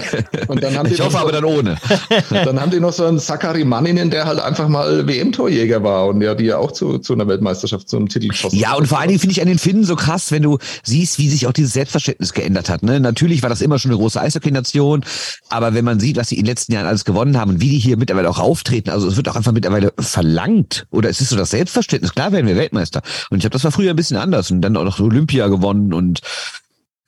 [0.48, 1.76] Und dann haben die Ich hoffe noch so- aber dann ohne.
[2.30, 6.20] Dann haben die noch so einen Sakari Manninen, der halt einfach mal WM-Torjäger war und
[6.22, 8.98] ja, die ja auch zu, zu einer Weltmeisterschaft, zu einem Titel geschossen Ja, und vor
[8.98, 11.52] allen Dingen finde ich an den Finnen so krass, wenn du siehst, wie sich auch
[11.52, 12.82] dieses Selbstverständnis geändert hat.
[12.82, 13.00] Ne?
[13.00, 15.04] Natürlich war das immer schon eine große Eishockey-Nation,
[15.48, 17.68] aber wenn man sieht, was sie in den letzten Jahren alles gewonnen haben und wie
[17.70, 21.30] die hier mittlerweile auch auftreten, also es wird auch einfach mittlerweile verlangt oder es ist
[21.30, 23.02] so das Selbstverständnis, klar werden wir Weltmeister.
[23.30, 25.92] Und ich glaube, das war früher ein bisschen anders und dann auch noch Olympia gewonnen
[25.92, 26.20] und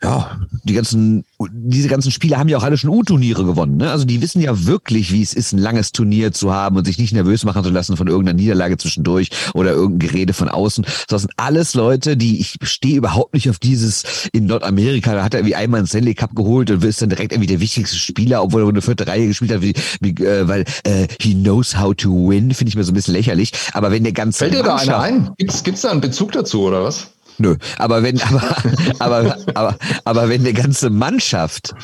[0.03, 3.79] ja, die ganzen, diese ganzen Spiele haben ja auch alle schon U-Turniere gewonnen.
[3.79, 3.91] Ne?
[3.91, 6.99] Also die wissen ja wirklich, wie es ist, ein langes Turnier zu haben und sich
[6.99, 10.85] nicht nervös machen zu lassen von irgendeiner Niederlage zwischendurch oder irgendein Gerede von außen.
[11.09, 15.33] Das sind alles Leute, die, ich stehe überhaupt nicht auf dieses in Nordamerika, da hat
[15.33, 18.43] er irgendwie einmal einen Stanley Cup geholt und ist dann direkt irgendwie der wichtigste Spieler,
[18.43, 21.95] obwohl er eine vierte Reihe gespielt hat, wie, wie, äh, weil äh, he knows how
[21.95, 23.53] to win, finde ich mir so ein bisschen lächerlich.
[23.73, 25.31] Aber wenn der ganze Fällt dir da einer ein?
[25.39, 27.09] Gibt's, gibt's da einen Bezug dazu oder was?
[27.39, 28.57] Nö, aber wenn, aber,
[28.99, 31.75] aber, aber, aber wenn eine ganze Mannschaft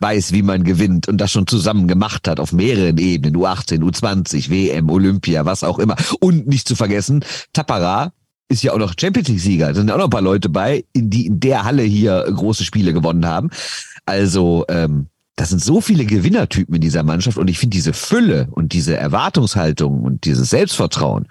[0.00, 4.50] weiß, wie man gewinnt und das schon zusammen gemacht hat auf mehreren Ebenen, U18, U20,
[4.50, 5.96] WM, Olympia, was auch immer.
[6.20, 8.12] Und nicht zu vergessen, Tapara
[8.48, 9.68] ist ja auch noch Champions League Sieger.
[9.68, 12.64] Da sind auch noch ein paar Leute bei, in die in der Halle hier große
[12.64, 13.50] Spiele gewonnen haben.
[14.04, 18.48] Also, ähm, das sind so viele Gewinnertypen in dieser Mannschaft und ich finde diese Fülle
[18.52, 21.26] und diese Erwartungshaltung und dieses Selbstvertrauen,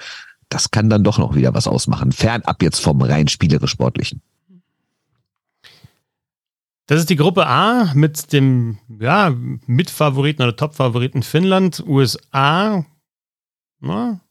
[0.55, 2.13] das kann dann doch noch wieder was ausmachen.
[2.13, 4.21] Fernab jetzt vom rein spielerisch-sportlichen.
[6.85, 9.35] Das ist die Gruppe A mit dem ja,
[9.65, 12.85] Mitfavoriten oder Topfavoriten Finnland, USA.
[13.81, 14.21] Na,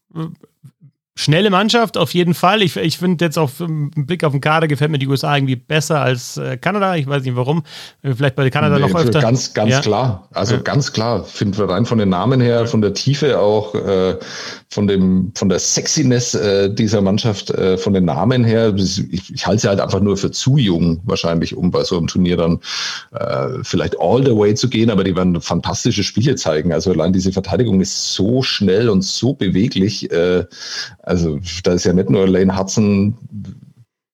[1.17, 2.61] schnelle Mannschaft auf jeden Fall.
[2.63, 5.55] Ich, ich finde jetzt auf ähm, Blick auf den Kader gefällt mir die USA irgendwie
[5.57, 6.97] besser als äh, Kanada.
[6.97, 7.63] Ich weiß nicht warum.
[8.03, 9.21] Äh, Vielleicht bei Kanada noch Nee, öfter.
[9.21, 9.81] Ganz, ganz Ja.
[9.81, 10.29] klar.
[10.33, 10.61] Also Ja.
[10.63, 11.23] ganz klar.
[11.25, 14.17] Finden wir rein von den Namen her, von der Tiefe auch, äh,
[14.71, 18.75] von dem, von der Sexiness äh, dieser Mannschaft, äh, von den Namen her.
[18.77, 22.09] Ich, ich halte sie halt einfach nur für zu jung, wahrscheinlich, um bei so einem
[22.09, 22.59] Turnier dann
[23.13, 26.73] äh, vielleicht all the way zu gehen, aber die werden fantastische Spiele zeigen.
[26.73, 30.11] Also allein diese Verteidigung ist so schnell und so beweglich.
[31.05, 33.17] Also da ist ja nicht nur Lane Hudson,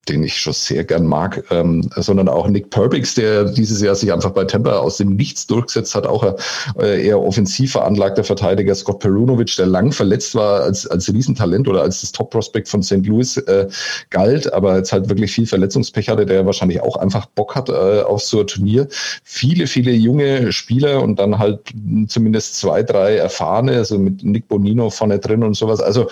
[0.09, 4.13] den ich schon sehr gern mag, ähm, sondern auch Nick Perbix, der dieses Jahr sich
[4.13, 6.35] einfach bei Tampa aus dem Nichts durchgesetzt hat, auch ein
[6.81, 11.83] äh, eher offensiv veranlagter Verteidiger Scott Perunovic, der lang verletzt war als, als Riesentalent oder
[11.83, 13.07] als das Top-Prospect von St.
[13.07, 13.69] Louis äh,
[14.09, 18.03] galt, aber jetzt halt wirklich viel Verletzungspech hatte, der wahrscheinlich auch einfach Bock hat äh,
[18.03, 18.89] auf so ein Turnier.
[19.23, 21.61] Viele, viele junge Spieler und dann halt
[22.09, 25.81] zumindest zwei, drei erfahrene, also mit Nick Bonino vorne drin und sowas.
[25.81, 26.09] Also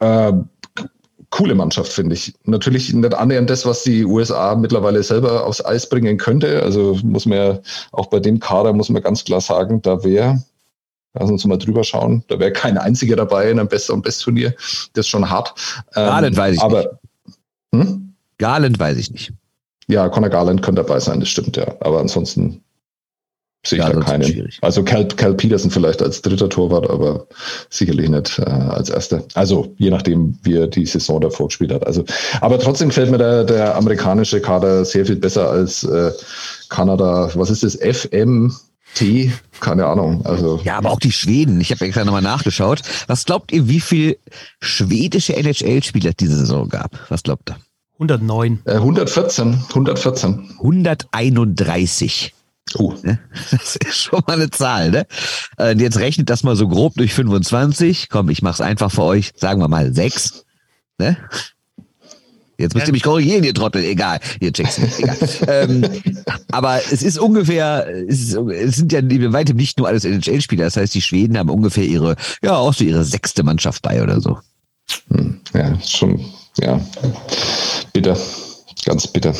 [0.00, 0.32] äh,
[1.30, 2.34] coole Mannschaft, finde ich.
[2.44, 6.62] Natürlich nicht annähernd das, was die USA mittlerweile selber aufs Eis bringen könnte.
[6.62, 7.58] Also muss man ja
[7.92, 10.42] auch bei dem Kader, muss man ganz klar sagen, da wäre,
[11.14, 14.54] lass uns mal drüber schauen, da wäre kein einziger dabei in einem Best- und Best-Turnier.
[14.92, 15.54] Das ist schon hart.
[15.94, 17.38] Garland ähm, weiß ich aber, nicht.
[17.74, 18.14] Hm?
[18.38, 19.32] Garland weiß ich nicht.
[19.86, 21.74] Ja, Conor Garland könnte dabei sein, das stimmt, ja.
[21.80, 22.62] Aber ansonsten
[23.64, 24.48] sehe ich ja, da keinen.
[24.62, 27.26] Also Cal, Cal Peterson vielleicht als dritter Torwart, aber
[27.68, 29.22] sicherlich nicht äh, als erster.
[29.34, 31.86] Also je nachdem, wie er die Saison davor gespielt hat.
[31.86, 32.04] Also,
[32.40, 36.10] aber trotzdem gefällt mir der, der amerikanische Kader sehr viel besser als äh,
[36.68, 37.30] Kanada.
[37.34, 37.76] Was ist das?
[37.76, 38.54] FM?
[38.94, 40.26] T, keine Ahnung.
[40.26, 41.60] Also ja, aber auch die Schweden.
[41.60, 42.82] Ich habe extra nochmal nachgeschaut.
[43.06, 44.18] Was glaubt ihr, wie viel
[44.60, 46.98] schwedische NHL-Spieler diese Saison gab?
[47.08, 47.56] Was glaubt ihr?
[47.94, 48.60] 109.
[48.64, 49.62] Äh, 114.
[49.68, 50.50] 114.
[50.58, 52.34] 131.
[52.76, 52.94] Oh.
[53.50, 55.06] Das ist schon mal eine Zahl, ne?
[55.56, 58.08] Und jetzt rechnet das mal so grob durch 25.
[58.08, 59.32] Komm, ich mach's einfach für euch.
[59.36, 60.44] Sagen wir mal sechs.
[60.98, 61.16] Ne?
[62.60, 63.82] Jetzt müsst ihr mich korrigieren, ihr Trottel.
[63.82, 64.98] Egal, ihr checkt's nicht.
[64.98, 65.16] Egal.
[65.48, 65.88] ähm,
[66.52, 70.64] aber es ist ungefähr, es, ist, es sind ja bei weitem nicht nur alles NHL-Spieler.
[70.64, 74.20] Das heißt, die Schweden haben ungefähr ihre, ja, auch so ihre sechste Mannschaft bei oder
[74.20, 74.38] so.
[75.08, 76.22] Hm, ja, schon,
[76.58, 76.78] ja.
[77.94, 78.16] Bitter.
[78.84, 79.34] Ganz bitter.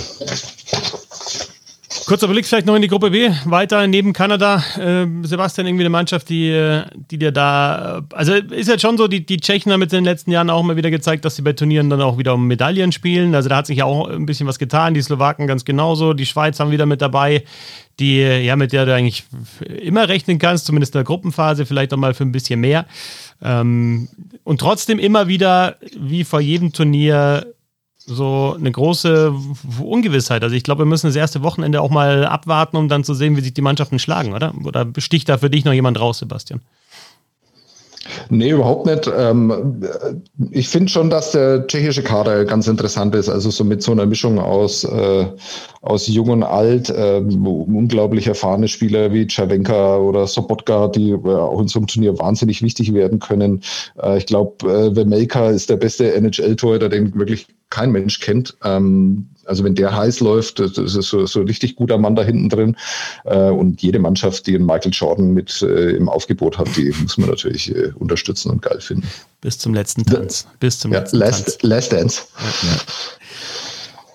[2.06, 3.30] Kurzer Blick vielleicht noch in die Gruppe B.
[3.44, 4.62] Weiter neben Kanada.
[4.78, 8.02] Äh, Sebastian, irgendwie eine Mannschaft, die, äh, die dir da.
[8.12, 10.62] Also ist jetzt schon so, die, die Tschechen haben jetzt in den letzten Jahren auch
[10.62, 13.34] mal wieder gezeigt, dass sie bei Turnieren dann auch wieder um Medaillen spielen.
[13.34, 14.94] Also da hat sich ja auch ein bisschen was getan.
[14.94, 16.12] Die Slowaken ganz genauso.
[16.12, 17.44] Die Schweiz haben wieder mit dabei,
[17.98, 19.24] die, ja, mit der du eigentlich
[19.80, 22.86] immer rechnen kannst, zumindest in der Gruppenphase, vielleicht auch mal für ein bisschen mehr.
[23.42, 24.08] Ähm,
[24.44, 27.46] und trotzdem immer wieder, wie vor jedem Turnier,
[28.14, 29.32] so eine große
[29.82, 30.42] Ungewissheit.
[30.42, 33.36] Also ich glaube, wir müssen das erste Wochenende auch mal abwarten, um dann zu sehen,
[33.36, 34.52] wie sich die Mannschaften schlagen, oder?
[34.64, 36.60] Oder sticht da für dich noch jemand raus, Sebastian?
[38.28, 39.10] Nee, überhaupt nicht.
[39.14, 39.82] Ähm,
[40.50, 43.28] ich finde schon, dass der tschechische Kader ganz interessant ist.
[43.28, 45.26] Also so mit so einer Mischung aus, äh,
[45.82, 51.60] aus jung und alt, äh, unglaublich erfahrene Spieler wie Czerwenka oder Sobotka, die äh, auch
[51.60, 53.62] in so einem Turnier wahnsinnig wichtig werden können.
[54.16, 58.56] Ich glaube, äh, Vemelka ist der beste NHL-Torhüter, den wirklich kein Mensch kennt.
[58.62, 62.48] Ähm, also wenn der heiß läuft, das ist so, so richtig guter Mann da hinten
[62.48, 62.76] drin.
[63.24, 67.18] Äh, und jede Mannschaft, die einen Michael Jordan mit äh, im Aufgebot hat, die muss
[67.18, 69.08] man natürlich äh, unterstützen und geil finden.
[69.40, 70.46] Bis zum letzten Tanz.
[70.60, 71.58] Bis zum ja, letzten last, Tanz.
[71.62, 72.22] Last Dance.
[72.62, 72.80] Ja.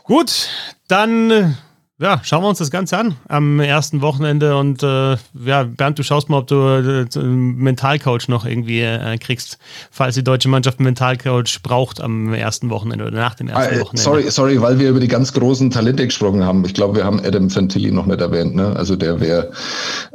[0.04, 0.50] Gut,
[0.88, 1.58] dann
[1.98, 5.16] ja, schauen wir uns das Ganze an am ersten Wochenende und äh,
[5.46, 9.58] ja, Bernd, du schaust mal, ob du äh, einen Mentalcoach noch irgendwie äh, kriegst,
[9.92, 13.80] falls die deutsche Mannschaft einen Mentalcoach braucht am ersten Wochenende oder nach dem ersten ah,
[13.80, 14.02] Wochenende.
[14.02, 16.66] Sorry, sorry, weil wir über die ganz großen Talente gesprochen haben.
[16.66, 18.56] Ich glaube, wir haben Adam Fantilli noch nicht erwähnt.
[18.56, 18.76] Ne?
[18.76, 19.52] Also der wäre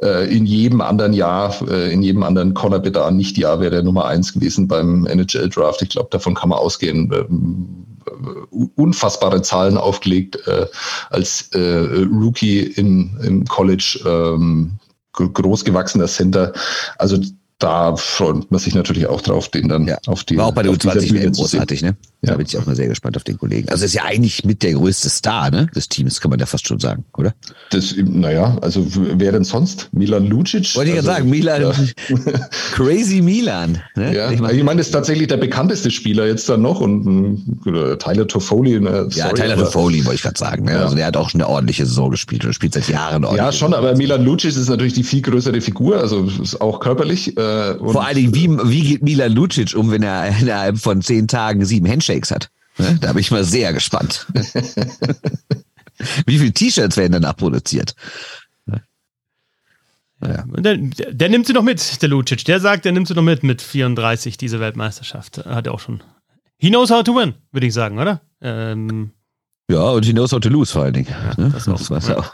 [0.03, 3.83] äh, in jedem anderen Jahr, äh, in jedem anderen Conor Bedard nicht Jahr wäre der
[3.83, 5.81] Nummer eins gewesen beim NHL Draft.
[5.81, 7.11] Ich glaube, davon kann man ausgehen.
[7.14, 7.87] Ähm,
[8.51, 10.67] unfassbare Zahlen aufgelegt äh,
[11.11, 14.79] als äh, Rookie im, im College, ähm,
[15.13, 16.53] großgewachsener Center.
[16.99, 17.19] Also
[17.61, 19.99] da freut man sich natürlich auch drauf, den dann ja.
[20.07, 20.37] auf die.
[20.37, 21.95] War auch bei der U20 großartig, ne?
[22.23, 22.33] Ja.
[22.33, 23.69] Da bin ich auch mal sehr gespannt auf den Kollegen.
[23.71, 25.67] Also ist ja eigentlich mit der größte Star, ne?
[25.75, 27.35] Des Teams, kann man ja fast schon sagen, oder?
[27.71, 29.89] Das, naja, also wer denn sonst?
[29.93, 30.75] Milan Lucic?
[30.75, 31.73] Wollte ich also, ja sagen, Milan, ja.
[32.73, 33.83] Crazy Milan.
[33.95, 34.15] Ne?
[34.15, 37.45] Ja, ich meine, ich mein, das ist tatsächlich der bekannteste Spieler jetzt dann noch und
[37.67, 38.81] äh, Tyler Toffoli.
[38.81, 39.07] Ne?
[39.11, 40.65] Sorry, ja, Tyler Toffoli wollte ich gerade sagen.
[40.65, 40.73] Ne?
[40.73, 40.83] Ja.
[40.83, 43.45] Also der hat auch schon eine ordentliche Saison gespielt und spielt seit Jahren ordentlich.
[43.45, 47.37] Ja, schon, aber Milan Lucic ist natürlich die viel größere Figur, also ist auch körperlich.
[47.39, 51.29] Äh, Vor allen Dingen, wie, wie geht Milan Lucic um, wenn er innerhalb von zehn
[51.29, 52.51] Tagen sieben Handshakes hat?
[52.79, 52.99] Ne?
[53.01, 54.27] Da bin ich mal sehr gespannt.
[56.27, 57.95] Wie viele T-Shirts werden danach produziert?
[60.23, 60.45] Ja.
[60.47, 62.45] Der, der, nimmt sie noch mit, der Lucic.
[62.45, 65.39] Der sagt, der nimmt sie noch mit mit 34, diese Weltmeisterschaft.
[65.45, 66.03] Hat er auch schon.
[66.59, 68.21] He knows how to win, würde ich sagen, oder?
[68.43, 69.13] Ähm,
[69.71, 71.09] ja, und he knows how to lose vor allen Dingen.
[71.09, 71.51] Ja, ne?
[71.51, 72.33] Das, das weiß er auch.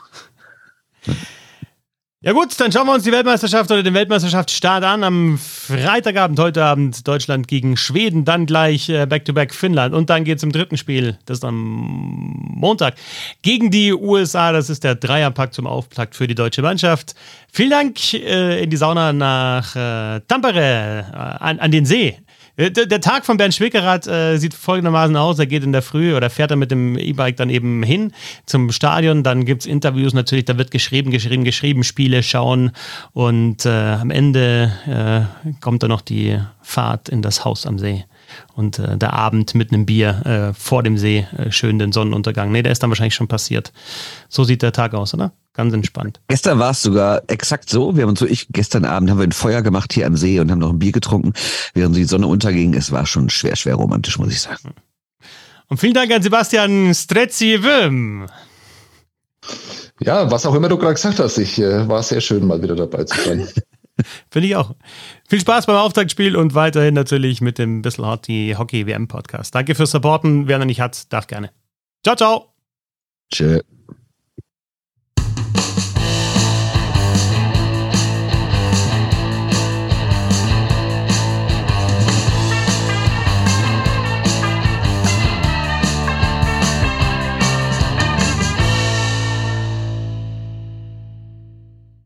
[2.27, 5.05] Ja gut, dann schauen wir uns die Weltmeisterschaft oder den Weltmeisterschaftsstart an.
[5.05, 10.25] Am Freitagabend, heute Abend Deutschland gegen Schweden, dann gleich äh, Back-to-Back -back Finnland und dann
[10.25, 12.97] geht es im dritten Spiel, das ist am Montag,
[13.43, 14.51] gegen die USA.
[14.51, 17.15] Das ist der Dreierpack zum Auftakt für die deutsche Mannschaft.
[17.53, 22.19] Vielen Dank äh, in die Sauna nach äh, Tampere, äh, an, an den See
[22.59, 25.39] Der, der Tag von Bernd Schwickerath äh, sieht folgendermaßen aus.
[25.39, 28.13] Er geht in der Früh oder fährt er mit dem E-Bike dann eben hin
[28.47, 29.23] zum Stadion.
[29.23, 32.71] Dann gibt es Interviews natürlich, da wird geschrieben, geschrieben, geschrieben, Spiele schauen.
[33.13, 38.07] Und äh, am Ende äh, kommt dann noch die Fahrt in das Haus am See.
[38.55, 42.51] Und äh, der Abend mit einem Bier äh, vor dem See, äh, schön den Sonnenuntergang.
[42.51, 43.73] Nee, der ist dann wahrscheinlich schon passiert.
[44.29, 45.33] So sieht der Tag aus, oder?
[45.57, 46.21] Ganz entspannt.
[46.29, 47.97] Gestern war es sogar exakt so.
[47.97, 50.39] Wir haben uns so, ich, gestern Abend haben wir ein Feuer gemacht hier am See
[50.39, 51.33] und haben noch ein Bier getrunken,
[51.73, 52.75] während die Sonne unterging.
[52.75, 54.75] Es war schon schwer, schwer romantisch, muss ich sagen.
[55.69, 58.27] Und vielen Dank an Sebastian Strezzi-Wim.
[60.01, 62.77] Ja, was auch immer du gerade gesagt hast, ich äh, war sehr schön, mal wieder
[62.77, 63.49] dabei zu sein.
[64.31, 64.75] Finde ich auch.
[65.27, 69.55] Viel Spaß beim Auftaktspiel und weiterhin natürlich mit dem Bissl Hockey Hockey WM Podcast.
[69.55, 70.49] Danke fürs Supporten.
[70.49, 71.51] Wer noch nicht hat, darf gerne.
[72.05, 72.53] Ciao, ciao.
[73.33, 73.63] Tschö.